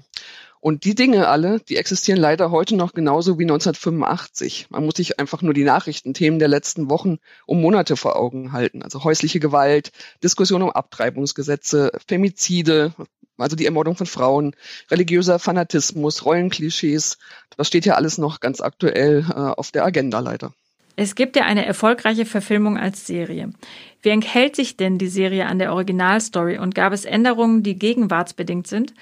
Und 0.61 0.83
die 0.83 0.93
Dinge 0.93 1.29
alle, 1.29 1.61
die 1.61 1.77
existieren 1.77 2.19
leider 2.19 2.51
heute 2.51 2.75
noch 2.75 2.93
genauso 2.93 3.39
wie 3.39 3.43
1985. 3.43 4.67
Man 4.69 4.85
muss 4.85 4.95
sich 4.95 5.19
einfach 5.19 5.41
nur 5.41 5.53
die 5.53 5.63
Nachrichtenthemen 5.63 6.37
der 6.37 6.49
letzten 6.49 6.89
Wochen 6.89 7.19
um 7.45 7.61
Monate 7.61 7.95
vor 7.95 8.17
Augen 8.17 8.51
halten. 8.51 8.83
Also 8.83 9.05
häusliche 9.05 9.39
Gewalt, 9.39 9.91
Diskussion 10.21 10.61
um 10.61 10.71
Abtreibungsgesetze, 10.71 11.91
Femizide, 12.05 12.93
also 13.37 13.55
die 13.55 13.65
Ermordung 13.65 13.95
von 13.95 14.05
Frauen, 14.05 14.53
religiöser 14.91 15.39
Fanatismus, 15.39 16.25
Rollenklischees. 16.25 17.17
Das 17.55 17.67
steht 17.67 17.85
ja 17.85 17.95
alles 17.95 18.17
noch 18.17 18.41
ganz 18.41 18.59
aktuell 18.59 19.25
äh, 19.29 19.33
auf 19.33 19.71
der 19.71 19.85
Agenda 19.85 20.19
leider. 20.19 20.51
Es 20.97 21.15
gibt 21.15 21.37
ja 21.37 21.43
eine 21.43 21.65
erfolgreiche 21.65 22.25
Verfilmung 22.25 22.77
als 22.77 23.07
Serie. 23.07 23.53
Wie 24.01 24.09
enthält 24.09 24.57
sich 24.57 24.75
denn 24.75 24.97
die 24.97 25.07
Serie 25.07 25.45
an 25.45 25.57
der 25.57 25.71
Originalstory 25.71 26.57
und 26.57 26.75
gab 26.75 26.91
es 26.91 27.05
Änderungen, 27.05 27.63
die 27.63 27.79
gegenwartsbedingt 27.79 28.67
sind? 28.67 28.93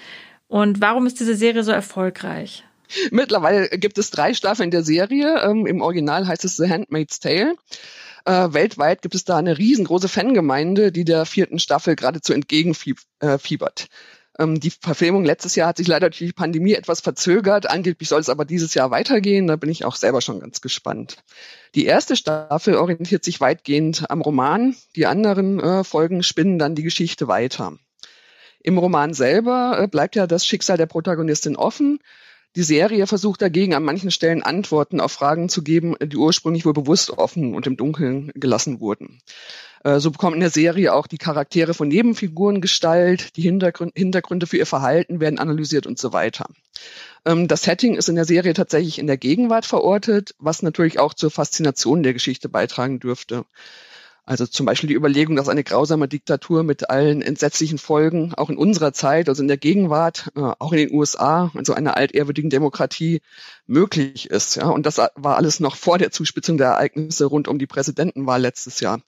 Und 0.48 0.80
warum 0.80 1.06
ist 1.06 1.20
diese 1.20 1.34
Serie 1.34 1.62
so 1.62 1.70
erfolgreich? 1.70 2.64
Mittlerweile 3.10 3.68
gibt 3.68 3.98
es 3.98 4.10
drei 4.10 4.32
Staffeln 4.34 4.70
der 4.70 4.82
Serie. 4.82 5.42
Ähm, 5.42 5.66
Im 5.66 5.82
Original 5.82 6.26
heißt 6.26 6.44
es 6.44 6.56
The 6.56 6.68
Handmaid's 6.68 7.20
Tale. 7.20 7.54
Äh, 8.24 8.52
weltweit 8.52 9.02
gibt 9.02 9.14
es 9.14 9.24
da 9.24 9.36
eine 9.36 9.58
riesengroße 9.58 10.08
Fangemeinde, 10.08 10.90
die 10.90 11.04
der 11.04 11.26
vierten 11.26 11.58
Staffel 11.58 11.96
geradezu 11.96 12.32
entgegenfiebert. 12.32 13.88
Ähm, 14.38 14.60
die 14.60 14.70
Verfilmung 14.70 15.24
letztes 15.24 15.54
Jahr 15.54 15.68
hat 15.68 15.76
sich 15.76 15.88
leider 15.88 16.08
durch 16.08 16.18
die 16.18 16.32
Pandemie 16.32 16.74
etwas 16.74 17.00
verzögert. 17.00 17.68
Angeblich 17.68 18.08
soll 18.08 18.20
es 18.20 18.28
aber 18.28 18.44
dieses 18.44 18.72
Jahr 18.74 18.90
weitergehen. 18.90 19.48
Da 19.48 19.56
bin 19.56 19.70
ich 19.70 19.84
auch 19.84 19.96
selber 19.96 20.20
schon 20.20 20.40
ganz 20.40 20.60
gespannt. 20.60 21.18
Die 21.74 21.84
erste 21.84 22.16
Staffel 22.16 22.76
orientiert 22.76 23.24
sich 23.24 23.40
weitgehend 23.40 24.10
am 24.10 24.22
Roman. 24.22 24.76
Die 24.96 25.06
anderen 25.06 25.60
äh, 25.60 25.84
Folgen 25.84 26.22
spinnen 26.22 26.58
dann 26.58 26.74
die 26.74 26.84
Geschichte 26.84 27.28
weiter. 27.28 27.78
Im 28.62 28.78
Roman 28.78 29.14
selber 29.14 29.78
äh, 29.80 29.86
bleibt 29.86 30.16
ja 30.16 30.26
das 30.26 30.46
Schicksal 30.46 30.76
der 30.76 30.86
Protagonistin 30.86 31.56
offen. 31.56 32.00
Die 32.56 32.62
Serie 32.62 33.06
versucht 33.06 33.42
dagegen 33.42 33.74
an 33.74 33.84
manchen 33.84 34.10
Stellen 34.10 34.42
Antworten 34.42 35.00
auf 35.00 35.12
Fragen 35.12 35.48
zu 35.48 35.62
geben, 35.62 35.96
die 36.02 36.16
ursprünglich 36.16 36.64
wohl 36.64 36.72
bewusst 36.72 37.10
offen 37.10 37.54
und 37.54 37.66
im 37.66 37.76
Dunkeln 37.76 38.32
gelassen 38.34 38.80
wurden. 38.80 39.20
Äh, 39.84 40.00
so 40.00 40.10
bekommen 40.10 40.34
in 40.34 40.40
der 40.40 40.50
Serie 40.50 40.94
auch 40.94 41.06
die 41.06 41.18
Charaktere 41.18 41.74
von 41.74 41.88
Nebenfiguren 41.88 42.60
Gestalt, 42.60 43.36
die 43.36 43.42
Hintergründe 43.42 44.46
für 44.46 44.56
ihr 44.56 44.66
Verhalten 44.66 45.20
werden 45.20 45.38
analysiert 45.38 45.86
und 45.86 45.98
so 45.98 46.12
weiter. 46.12 46.46
Ähm, 47.24 47.48
das 47.48 47.62
Setting 47.62 47.94
ist 47.94 48.08
in 48.08 48.16
der 48.16 48.24
Serie 48.24 48.54
tatsächlich 48.54 48.98
in 48.98 49.06
der 49.06 49.18
Gegenwart 49.18 49.66
verortet, 49.66 50.34
was 50.38 50.62
natürlich 50.62 50.98
auch 50.98 51.14
zur 51.14 51.30
Faszination 51.30 52.02
der 52.02 52.12
Geschichte 52.12 52.48
beitragen 52.48 52.98
dürfte. 52.98 53.44
Also 54.28 54.46
zum 54.46 54.66
Beispiel 54.66 54.88
die 54.88 54.94
Überlegung, 54.94 55.36
dass 55.36 55.48
eine 55.48 55.64
grausame 55.64 56.06
Diktatur 56.06 56.62
mit 56.62 56.90
allen 56.90 57.22
entsetzlichen 57.22 57.78
Folgen 57.78 58.34
auch 58.34 58.50
in 58.50 58.58
unserer 58.58 58.92
Zeit, 58.92 59.30
also 59.30 59.40
in 59.40 59.48
der 59.48 59.56
Gegenwart, 59.56 60.30
äh, 60.36 60.52
auch 60.58 60.72
in 60.72 60.76
den 60.76 60.92
USA, 60.92 61.50
also 61.54 61.72
einer 61.72 61.96
altehrwürdigen 61.96 62.50
Demokratie 62.50 63.22
möglich 63.66 64.28
ist. 64.28 64.56
Ja, 64.56 64.68
und 64.68 64.84
das 64.84 64.98
war 64.98 65.38
alles 65.38 65.60
noch 65.60 65.76
vor 65.76 65.96
der 65.96 66.10
Zuspitzung 66.10 66.58
der 66.58 66.66
Ereignisse 66.66 67.24
rund 67.24 67.48
um 67.48 67.58
die 67.58 67.66
Präsidentenwahl 67.66 68.42
letztes 68.42 68.80
Jahr. 68.80 69.00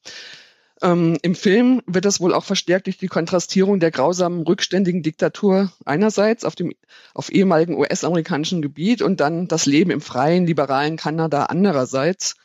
Ähm, 0.80 1.18
Im 1.20 1.34
Film 1.34 1.82
wird 1.86 2.06
das 2.06 2.20
wohl 2.20 2.32
auch 2.32 2.44
verstärkt 2.44 2.86
durch 2.86 2.96
die 2.96 3.08
Kontrastierung 3.08 3.78
der 3.78 3.90
grausamen, 3.90 4.44
rückständigen 4.46 5.02
Diktatur 5.02 5.70
einerseits 5.84 6.46
auf 6.46 6.54
dem 6.54 6.72
auf 7.12 7.30
ehemaligen 7.30 7.76
US-amerikanischen 7.76 8.62
Gebiet 8.62 9.02
und 9.02 9.20
dann 9.20 9.48
das 9.48 9.66
Leben 9.66 9.90
im 9.90 10.00
freien, 10.00 10.46
liberalen 10.46 10.96
Kanada 10.96 11.44
andererseits 11.44 12.36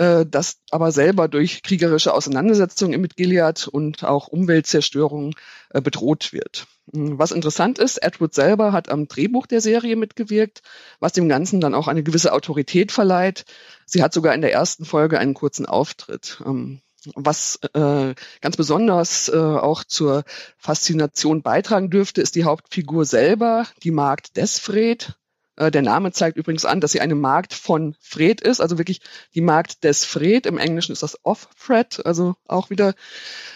äh, 0.00 0.24
das 0.26 0.56
aber 0.70 0.92
selber 0.92 1.28
durch 1.28 1.62
kriegerische 1.62 2.14
Auseinandersetzungen 2.14 3.00
mit 3.00 3.16
Gilead 3.16 3.68
und 3.68 4.02
auch 4.02 4.28
Umweltzerstörung 4.28 5.34
äh, 5.68 5.82
bedroht 5.82 6.32
wird. 6.32 6.66
Hm, 6.92 7.18
was 7.18 7.32
interessant 7.32 7.78
ist, 7.78 7.98
Edward 8.02 8.32
selber 8.32 8.72
hat 8.72 8.88
am 8.88 9.08
Drehbuch 9.08 9.46
der 9.46 9.60
Serie 9.60 9.96
mitgewirkt, 9.96 10.62
was 11.00 11.12
dem 11.12 11.28
Ganzen 11.28 11.60
dann 11.60 11.74
auch 11.74 11.86
eine 11.86 12.02
gewisse 12.02 12.32
Autorität 12.32 12.92
verleiht. 12.92 13.44
Sie 13.84 14.02
hat 14.02 14.14
sogar 14.14 14.34
in 14.34 14.40
der 14.40 14.52
ersten 14.52 14.86
Folge 14.86 15.18
einen 15.18 15.34
kurzen 15.34 15.66
Auftritt. 15.66 16.42
Ähm, 16.46 16.80
was 17.14 17.58
äh, 17.74 18.14
ganz 18.40 18.56
besonders 18.56 19.28
äh, 19.28 19.36
auch 19.36 19.84
zur 19.84 20.24
Faszination 20.56 21.42
beitragen 21.42 21.90
dürfte, 21.90 22.22
ist 22.22 22.36
die 22.36 22.44
Hauptfigur 22.44 23.04
selber, 23.04 23.66
die 23.82 23.90
Magd 23.90 24.36
Desfred. 24.36 25.14
Äh, 25.60 25.70
der 25.70 25.82
Name 25.82 26.10
zeigt 26.10 26.38
übrigens 26.38 26.64
an, 26.64 26.80
dass 26.80 26.92
sie 26.92 27.02
eine 27.02 27.14
Magd 27.14 27.52
von 27.52 27.94
Fred 28.00 28.40
ist, 28.40 28.60
also 28.60 28.78
wirklich 28.78 29.02
die 29.34 29.42
Magd 29.42 29.84
des 29.84 30.06
Fred. 30.06 30.46
Im 30.46 30.56
Englischen 30.56 30.92
ist 30.92 31.02
das 31.02 31.18
Off-Fred, 31.22 32.06
also 32.06 32.34
auch 32.48 32.70
wieder 32.70 32.94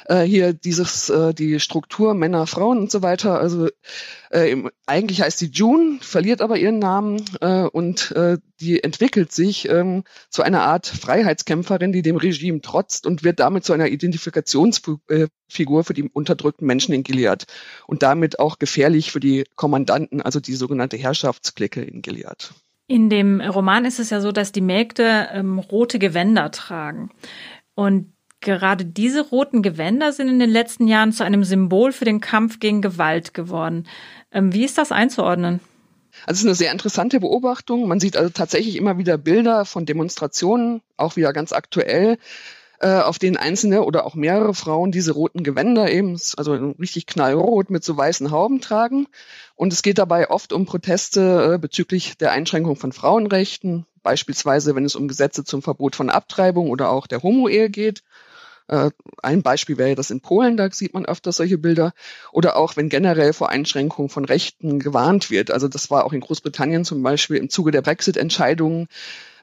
äh, 0.07 0.23
hier 0.23 0.53
dieses, 0.53 1.09
äh, 1.09 1.33
die 1.33 1.59
Struktur 1.61 2.13
Männer, 2.13 2.47
Frauen 2.47 2.79
und 2.79 2.91
so 2.91 3.01
weiter. 3.01 3.41
Also 3.41 3.69
äh, 4.29 4.57
eigentlich 4.85 5.23
heißt 5.23 5.39
sie 5.39 5.47
June, 5.47 5.99
verliert 6.03 6.43
aber 6.43 6.59
ihren 6.59 6.79
Namen 6.79 7.25
äh, 7.41 7.63
und 7.63 8.13
äh, 8.13 8.37
die 8.61 8.85
entwickelt 8.85 9.33
sich 9.33 9.69
ähm, 9.71 10.05
zu 10.29 10.43
einer 10.43 10.63
Art 10.63 10.87
Freiheitskämpferin, 10.87 11.93
die 11.93 12.03
dem 12.03 12.17
Regime 12.17 12.61
trotzt 12.61 13.07
und 13.07 13.25
wird 13.25 13.41
damit 13.41 13.65
zu 13.65 13.73
einer 13.73 13.89
Identifikationsfigur 13.89 15.29
für 15.49 15.95
die 15.95 16.03
unterdrückten 16.03 16.67
Menschen 16.67 16.95
in 16.95 17.03
Gilead 17.03 17.45
und 17.87 18.03
damit 18.03 18.39
auch 18.39 18.59
gefährlich 18.59 19.13
für 19.13 19.21
die 19.21 19.45
Kommandanten, 19.55 20.21
also 20.21 20.41
die 20.41 20.55
sogenannte 20.55 20.97
Herrschaftsklicke 20.97 21.83
in 21.83 22.03
Gilead. 22.03 22.53
In 22.87 23.09
dem 23.09 23.41
Roman 23.41 23.85
ist 23.85 23.99
es 23.99 24.11
ja 24.11 24.21
so, 24.21 24.31
dass 24.31 24.53
die 24.53 24.61
Mägde 24.61 25.29
ähm, 25.33 25.59
rote 25.59 25.99
Gewänder 25.99 26.51
tragen. 26.51 27.11
Und 27.75 28.13
gerade 28.41 28.85
diese 28.85 29.23
roten 29.23 29.63
Gewänder 29.63 30.13
sind 30.13 30.29
in 30.29 30.39
den 30.39 30.51
letzten 30.51 30.87
Jahren 30.87 31.13
zu 31.13 31.25
einem 31.25 31.45
Symbol 31.45 31.93
für 31.93 32.05
den 32.05 32.21
Kampf 32.21 32.61
gegen 32.61 32.83
Gewalt 32.83 33.33
geworden. 33.33 33.87
Ähm, 34.31 34.53
wie 34.53 34.65
ist 34.65 34.77
das 34.77 34.93
einzuordnen? 34.93 35.61
Also 36.27 36.33
es 36.33 36.41
ist 36.41 36.47
eine 36.47 36.55
sehr 36.55 36.73
interessante 36.73 37.21
Beobachtung. 37.21 37.89
Man 37.89 38.01
sieht 38.01 38.17
also 38.17 38.31
tatsächlich 38.31 38.77
immer 38.77 38.99
wieder 38.99 39.19
Bilder 39.19 39.65
von 39.65 39.87
Demonstrationen, 39.87 40.81
auch 40.97 41.17
wieder 41.17 41.33
ganz 41.33 41.53
aktuell, 41.53 42.19
äh, 42.81 42.89
auf 42.89 43.19
denen 43.19 43.37
einzelne 43.37 43.85
oder 43.85 44.05
auch 44.05 44.15
mehrere 44.15 44.55
Frauen 44.55 44.93
diese 44.93 45.13
roten 45.13 45.43
Gewänder 45.43 45.91
eben, 45.91 46.19
also 46.37 46.53
richtig 46.79 47.07
knallrot 47.07 47.71
mit 47.71 47.85
so 47.85 47.97
weißen 47.97 48.31
Hauben 48.31 48.61
tragen. 48.61 49.07
Und 49.57 49.73
es 49.73 49.83
geht 49.83 49.99
dabei 49.99 50.31
oft 50.31 50.53
um 50.53 50.67
Proteste 50.67 51.55
äh, 51.55 51.59
bezüglich 51.59 52.17
der 52.19 52.33
Einschränkung 52.33 52.77
von 52.77 52.93
Frauenrechten, 52.93 53.87
beispielsweise 54.03 54.75
wenn 54.75 54.85
es 54.85 54.97
um 54.97 55.09
Gesetze 55.09 55.45
zum 55.45 55.63
Verbot 55.63 55.97
von 55.97 56.11
Abtreibung 56.11 56.71
oder 56.71 56.91
auch 56.91 57.07
der 57.07 57.23
Homo-Ehe 57.23 57.71
geht. 57.71 58.03
Äh, 58.67 58.91
ein 59.23 59.43
Beispiel 59.43 59.77
wäre 59.77 59.95
das 59.95 60.11
in 60.11 60.21
Polen, 60.21 60.57
da 60.57 60.71
sieht 60.71 60.95
man 60.95 61.05
öfter 61.05 61.33
solche 61.33 61.59
Bilder. 61.59 61.93
Oder 62.33 62.57
auch, 62.57 62.77
wenn 62.77 62.89
generell 62.89 63.33
vor 63.33 63.51
Einschränkungen 63.51 64.09
von 64.09 64.25
Rechten 64.25 64.79
gewarnt 64.79 65.31
wird. 65.31 65.51
Also 65.51 65.69
das 65.69 65.91
war 65.91 66.05
auch 66.05 66.13
in 66.13 66.21
Großbritannien 66.21 66.85
zum 66.85 67.03
Beispiel 67.03 67.37
im 67.37 67.51
Zuge 67.51 67.71
der 67.71 67.83
Brexit-Entscheidungen 67.83 68.89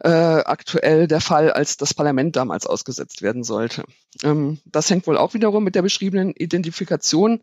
äh, 0.03 0.09
aktuell 0.09 1.07
der 1.07 1.21
Fall, 1.21 1.51
als 1.51 1.77
das 1.77 1.93
Parlament 1.93 2.35
damals 2.35 2.65
ausgesetzt 2.65 3.21
werden 3.21 3.43
sollte. 3.43 3.83
Ähm, 4.23 4.59
das 4.65 4.89
hängt 4.89 5.07
wohl 5.07 5.17
auch 5.17 5.33
wiederum 5.33 5.63
mit 5.63 5.75
der 5.75 5.83
beschriebenen 5.83 6.31
Identifikation 6.31 7.41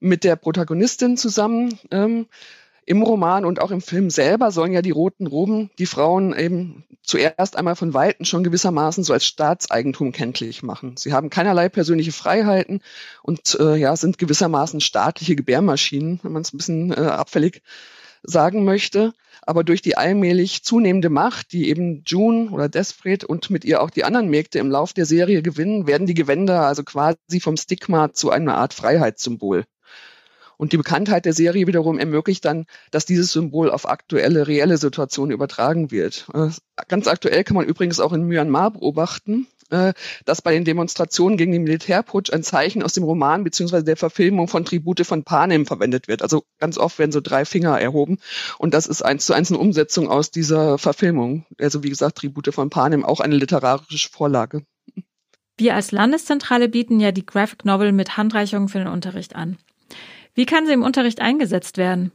mit 0.00 0.24
der 0.24 0.36
Protagonistin 0.36 1.16
zusammen. 1.16 1.78
Ähm, 1.90 2.26
im 2.86 3.02
Roman 3.02 3.44
und 3.44 3.60
auch 3.60 3.70
im 3.70 3.80
Film 3.80 4.10
selber 4.10 4.50
sollen 4.50 4.72
ja 4.72 4.82
die 4.82 4.90
roten 4.90 5.26
Roben 5.26 5.70
die 5.78 5.86
Frauen 5.86 6.36
eben 6.36 6.84
zuerst 7.02 7.56
einmal 7.56 7.76
von 7.76 7.94
Weitem 7.94 8.26
schon 8.26 8.44
gewissermaßen 8.44 9.04
so 9.04 9.12
als 9.12 9.26
Staatseigentum 9.26 10.12
kenntlich 10.12 10.62
machen. 10.62 10.96
Sie 10.96 11.12
haben 11.12 11.30
keinerlei 11.30 11.68
persönliche 11.68 12.12
Freiheiten 12.12 12.80
und 13.22 13.56
äh, 13.58 13.76
ja, 13.76 13.96
sind 13.96 14.18
gewissermaßen 14.18 14.80
staatliche 14.80 15.36
Gebärmaschinen, 15.36 16.20
wenn 16.22 16.32
man 16.32 16.42
es 16.42 16.52
ein 16.52 16.58
bisschen 16.58 16.92
äh, 16.92 17.00
abfällig 17.00 17.62
sagen 18.24 18.64
möchte. 18.64 19.12
Aber 19.42 19.62
durch 19.62 19.82
die 19.82 19.96
allmählich 19.96 20.64
zunehmende 20.64 21.10
Macht, 21.10 21.52
die 21.52 21.68
eben 21.68 22.02
June 22.06 22.50
oder 22.50 22.68
Desfred 22.68 23.24
und 23.24 23.50
mit 23.50 23.64
ihr 23.64 23.82
auch 23.82 23.90
die 23.90 24.04
anderen 24.04 24.28
Mägde 24.28 24.58
im 24.58 24.70
Lauf 24.70 24.92
der 24.92 25.04
Serie 25.04 25.42
gewinnen, 25.42 25.86
werden 25.86 26.06
die 26.06 26.14
Gewänder 26.14 26.62
also 26.66 26.82
quasi 26.82 27.40
vom 27.40 27.56
Stigma 27.56 28.12
zu 28.12 28.30
einer 28.30 28.56
Art 28.56 28.72
Freiheitssymbol. 28.72 29.64
Und 30.56 30.72
die 30.72 30.76
Bekanntheit 30.76 31.24
der 31.24 31.32
Serie 31.32 31.66
wiederum 31.66 31.98
ermöglicht 31.98 32.44
dann, 32.44 32.66
dass 32.90 33.04
dieses 33.04 33.32
Symbol 33.32 33.70
auf 33.70 33.88
aktuelle, 33.88 34.46
reelle 34.46 34.78
Situationen 34.78 35.32
übertragen 35.32 35.90
wird. 35.90 36.26
Äh, 36.32 36.50
ganz 36.88 37.08
aktuell 37.08 37.44
kann 37.44 37.56
man 37.56 37.66
übrigens 37.66 38.00
auch 38.00 38.12
in 38.12 38.26
Myanmar 38.26 38.70
beobachten, 38.70 39.46
dass 39.68 40.42
bei 40.42 40.52
den 40.52 40.64
Demonstrationen 40.64 41.36
gegen 41.36 41.52
den 41.52 41.64
Militärputsch 41.64 42.32
ein 42.32 42.42
Zeichen 42.42 42.82
aus 42.82 42.92
dem 42.92 43.04
Roman 43.04 43.44
beziehungsweise 43.44 43.84
der 43.84 43.96
Verfilmung 43.96 44.48
von 44.48 44.64
Tribute 44.64 45.06
von 45.06 45.24
Panem 45.24 45.66
verwendet 45.66 46.08
wird. 46.08 46.22
Also 46.22 46.44
ganz 46.58 46.78
oft 46.78 46.98
werden 46.98 47.12
so 47.12 47.20
drei 47.20 47.44
Finger 47.44 47.80
erhoben 47.80 48.18
und 48.58 48.74
das 48.74 48.86
ist 48.86 49.02
eins 49.02 49.26
zu 49.26 49.32
eins 49.32 49.50
eine 49.50 49.58
Umsetzung 49.58 50.08
aus 50.08 50.30
dieser 50.30 50.78
Verfilmung. 50.78 51.46
Also 51.58 51.82
wie 51.82 51.90
gesagt, 51.90 52.18
Tribute 52.18 52.54
von 52.54 52.70
Panem, 52.70 53.04
auch 53.04 53.20
eine 53.20 53.36
literarische 53.36 54.10
Vorlage. 54.10 54.64
Wir 55.56 55.74
als 55.74 55.92
Landeszentrale 55.92 56.68
bieten 56.68 56.98
ja 56.98 57.12
die 57.12 57.24
Graphic 57.24 57.64
Novel 57.64 57.92
mit 57.92 58.16
Handreichungen 58.16 58.68
für 58.68 58.78
den 58.78 58.88
Unterricht 58.88 59.36
an. 59.36 59.56
Wie 60.34 60.46
kann 60.46 60.66
sie 60.66 60.72
im 60.72 60.82
Unterricht 60.82 61.20
eingesetzt 61.20 61.78
werden? 61.78 62.10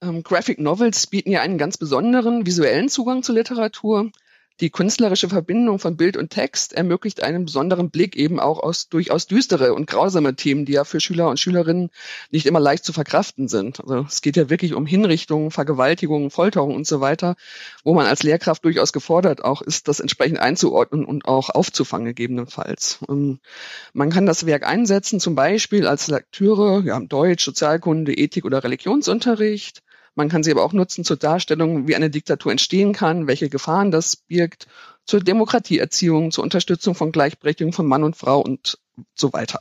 Ähm, 0.00 0.22
Graphic 0.22 0.60
Novels 0.60 1.08
bieten 1.08 1.32
ja 1.32 1.40
einen 1.40 1.58
ganz 1.58 1.76
besonderen 1.76 2.46
visuellen 2.46 2.88
Zugang 2.88 3.24
zur 3.24 3.34
Literatur. 3.34 4.10
Die 4.60 4.70
künstlerische 4.70 5.28
Verbindung 5.28 5.78
von 5.78 5.96
Bild 5.96 6.16
und 6.16 6.30
Text 6.30 6.72
ermöglicht 6.72 7.22
einen 7.22 7.44
besonderen 7.44 7.90
Blick 7.90 8.16
eben 8.16 8.40
auch 8.40 8.58
aus 8.58 8.88
durchaus 8.88 9.28
düstere 9.28 9.72
und 9.72 9.86
grausame 9.86 10.34
Themen, 10.34 10.64
die 10.64 10.72
ja 10.72 10.82
für 10.82 10.98
Schüler 10.98 11.28
und 11.28 11.38
Schülerinnen 11.38 11.90
nicht 12.32 12.44
immer 12.44 12.58
leicht 12.58 12.84
zu 12.84 12.92
verkraften 12.92 13.46
sind. 13.46 13.80
Also 13.80 14.04
es 14.08 14.20
geht 14.20 14.36
ja 14.36 14.50
wirklich 14.50 14.74
um 14.74 14.84
Hinrichtungen, 14.84 15.52
Vergewaltigungen, 15.52 16.30
Folterungen 16.30 16.74
und 16.74 16.88
so 16.88 17.00
weiter, 17.00 17.36
wo 17.84 17.94
man 17.94 18.06
als 18.06 18.24
Lehrkraft 18.24 18.64
durchaus 18.64 18.92
gefordert 18.92 19.44
auch 19.44 19.62
ist, 19.62 19.86
das 19.86 20.00
entsprechend 20.00 20.40
einzuordnen 20.40 21.04
und 21.04 21.26
auch 21.26 21.50
aufzufangen 21.50 22.06
gegebenenfalls. 22.06 22.98
Und 23.06 23.18
ähm, 23.18 23.38
man 23.92 24.10
kann 24.10 24.26
das 24.26 24.44
Werk 24.44 24.66
einsetzen, 24.66 25.20
zum 25.20 25.36
Beispiel 25.36 25.86
als 25.86 26.08
Lektüre, 26.08 26.82
ja, 26.84 26.98
Deutsch, 26.98 27.44
Sozialkunde, 27.44 28.12
Ethik 28.12 28.44
oder 28.44 28.64
Religionsunterricht 28.64 29.82
man 30.18 30.28
kann 30.28 30.42
sie 30.42 30.50
aber 30.50 30.64
auch 30.64 30.72
nutzen 30.72 31.04
zur 31.04 31.16
Darstellung, 31.16 31.86
wie 31.86 31.94
eine 31.94 32.10
Diktatur 32.10 32.50
entstehen 32.50 32.92
kann, 32.92 33.28
welche 33.28 33.48
Gefahren 33.48 33.92
das 33.92 34.16
birgt, 34.16 34.66
zur 35.06 35.20
Demokratieerziehung, 35.20 36.32
zur 36.32 36.44
Unterstützung 36.44 36.96
von 36.96 37.12
Gleichberechtigung 37.12 37.72
von 37.72 37.86
Mann 37.86 38.02
und 38.02 38.16
Frau 38.16 38.40
und 38.40 38.78
so 39.14 39.32
weiter. 39.32 39.60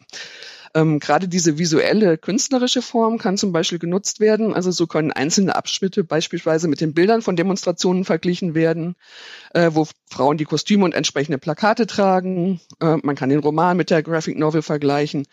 Ähm, 0.74 1.00
Gerade 1.00 1.28
diese 1.28 1.60
visuelle, 1.60 2.18
künstlerische 2.18 2.82
Form 2.82 3.20
kann 3.20 3.38
zum 3.38 3.52
Beispiel 3.52 3.78
genutzt 3.78 4.20
werden. 4.20 4.54
Also 4.54 4.72
so 4.72 4.88
können 4.88 5.12
einzelne 5.12 5.56
Abschnitte 5.56 6.04
beispielsweise 6.04 6.68
mit 6.68 6.82
den 6.82 6.96
Bildern 6.96 7.22
von 7.22 7.36
Demonstrationen 7.36 8.04
verglichen 8.04 8.56
werden, 8.56 8.96
äh, 9.54 9.70
wo 9.74 9.88
Frauen 10.10 10.38
die 10.38 10.46
Kostüme 10.46 10.86
und 10.86 10.96
entsprechende 10.96 11.38
Plakate 11.38 11.86
tragen. 11.86 12.60
Äh, 12.80 12.98
man 13.04 13.16
kann 13.16 13.30
den 13.30 13.40
Roman 13.40 13.78
mit 13.78 13.92
der 13.92 14.02
Graphic 14.02 14.38
Novel 14.40 14.64
vergleichen. 14.64 15.28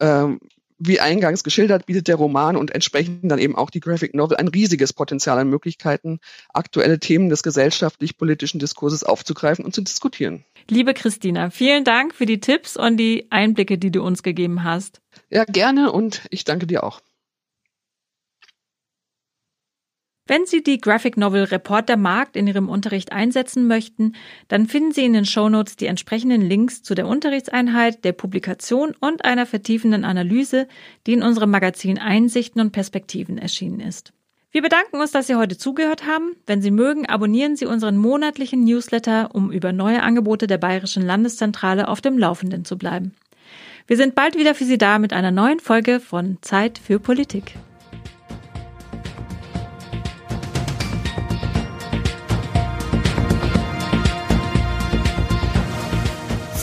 Ähm, 0.00 0.40
wie 0.78 1.00
eingangs 1.00 1.44
geschildert, 1.44 1.86
bietet 1.86 2.08
der 2.08 2.16
Roman 2.16 2.56
und 2.56 2.74
entsprechend 2.74 3.30
dann 3.30 3.38
eben 3.38 3.56
auch 3.56 3.70
die 3.70 3.80
Graphic 3.80 4.14
Novel 4.14 4.36
ein 4.36 4.48
riesiges 4.48 4.92
Potenzial 4.92 5.38
an 5.38 5.48
Möglichkeiten, 5.48 6.18
aktuelle 6.52 6.98
Themen 6.98 7.28
des 7.28 7.42
gesellschaftlich-politischen 7.42 8.58
Diskurses 8.58 9.04
aufzugreifen 9.04 9.64
und 9.64 9.74
zu 9.74 9.82
diskutieren. 9.82 10.44
Liebe 10.68 10.94
Christina, 10.94 11.50
vielen 11.50 11.84
Dank 11.84 12.14
für 12.14 12.26
die 12.26 12.40
Tipps 12.40 12.76
und 12.76 12.96
die 12.96 13.26
Einblicke, 13.30 13.78
die 13.78 13.90
du 13.90 14.02
uns 14.02 14.22
gegeben 14.22 14.64
hast. 14.64 15.00
Ja, 15.30 15.44
gerne 15.44 15.92
und 15.92 16.22
ich 16.30 16.44
danke 16.44 16.66
dir 16.66 16.84
auch. 16.84 17.00
Wenn 20.26 20.46
Sie 20.46 20.62
die 20.62 20.80
Graphic 20.80 21.18
Novel 21.18 21.44
Reporter 21.44 21.98
Markt 21.98 22.34
in 22.34 22.46
Ihrem 22.46 22.70
Unterricht 22.70 23.12
einsetzen 23.12 23.66
möchten, 23.66 24.14
dann 24.48 24.66
finden 24.66 24.92
Sie 24.92 25.04
in 25.04 25.12
den 25.12 25.26
Shownotes 25.26 25.76
die 25.76 25.84
entsprechenden 25.84 26.40
Links 26.40 26.82
zu 26.82 26.94
der 26.94 27.06
Unterrichtseinheit, 27.06 28.06
der 28.06 28.12
Publikation 28.12 28.94
und 29.00 29.26
einer 29.26 29.44
vertiefenden 29.44 30.02
Analyse, 30.06 30.66
die 31.06 31.12
in 31.12 31.22
unserem 31.22 31.50
Magazin 31.50 31.98
Einsichten 31.98 32.62
und 32.62 32.72
Perspektiven 32.72 33.36
erschienen 33.36 33.80
ist. 33.80 34.14
Wir 34.50 34.62
bedanken 34.62 34.98
uns, 34.98 35.10
dass 35.10 35.26
Sie 35.26 35.34
heute 35.34 35.58
zugehört 35.58 36.06
haben. 36.06 36.36
Wenn 36.46 36.62
Sie 36.62 36.70
mögen, 36.70 37.04
abonnieren 37.04 37.56
Sie 37.56 37.66
unseren 37.66 37.98
monatlichen 37.98 38.64
Newsletter, 38.64 39.34
um 39.34 39.52
über 39.52 39.72
neue 39.72 40.02
Angebote 40.02 40.46
der 40.46 40.58
Bayerischen 40.58 41.04
Landeszentrale 41.04 41.86
auf 41.86 42.00
dem 42.00 42.16
Laufenden 42.16 42.64
zu 42.64 42.78
bleiben. 42.78 43.14
Wir 43.86 43.98
sind 43.98 44.14
bald 44.14 44.38
wieder 44.38 44.54
für 44.54 44.64
Sie 44.64 44.78
da 44.78 44.98
mit 44.98 45.12
einer 45.12 45.32
neuen 45.32 45.60
Folge 45.60 46.00
von 46.00 46.38
Zeit 46.40 46.78
für 46.78 46.98
Politik. 46.98 47.56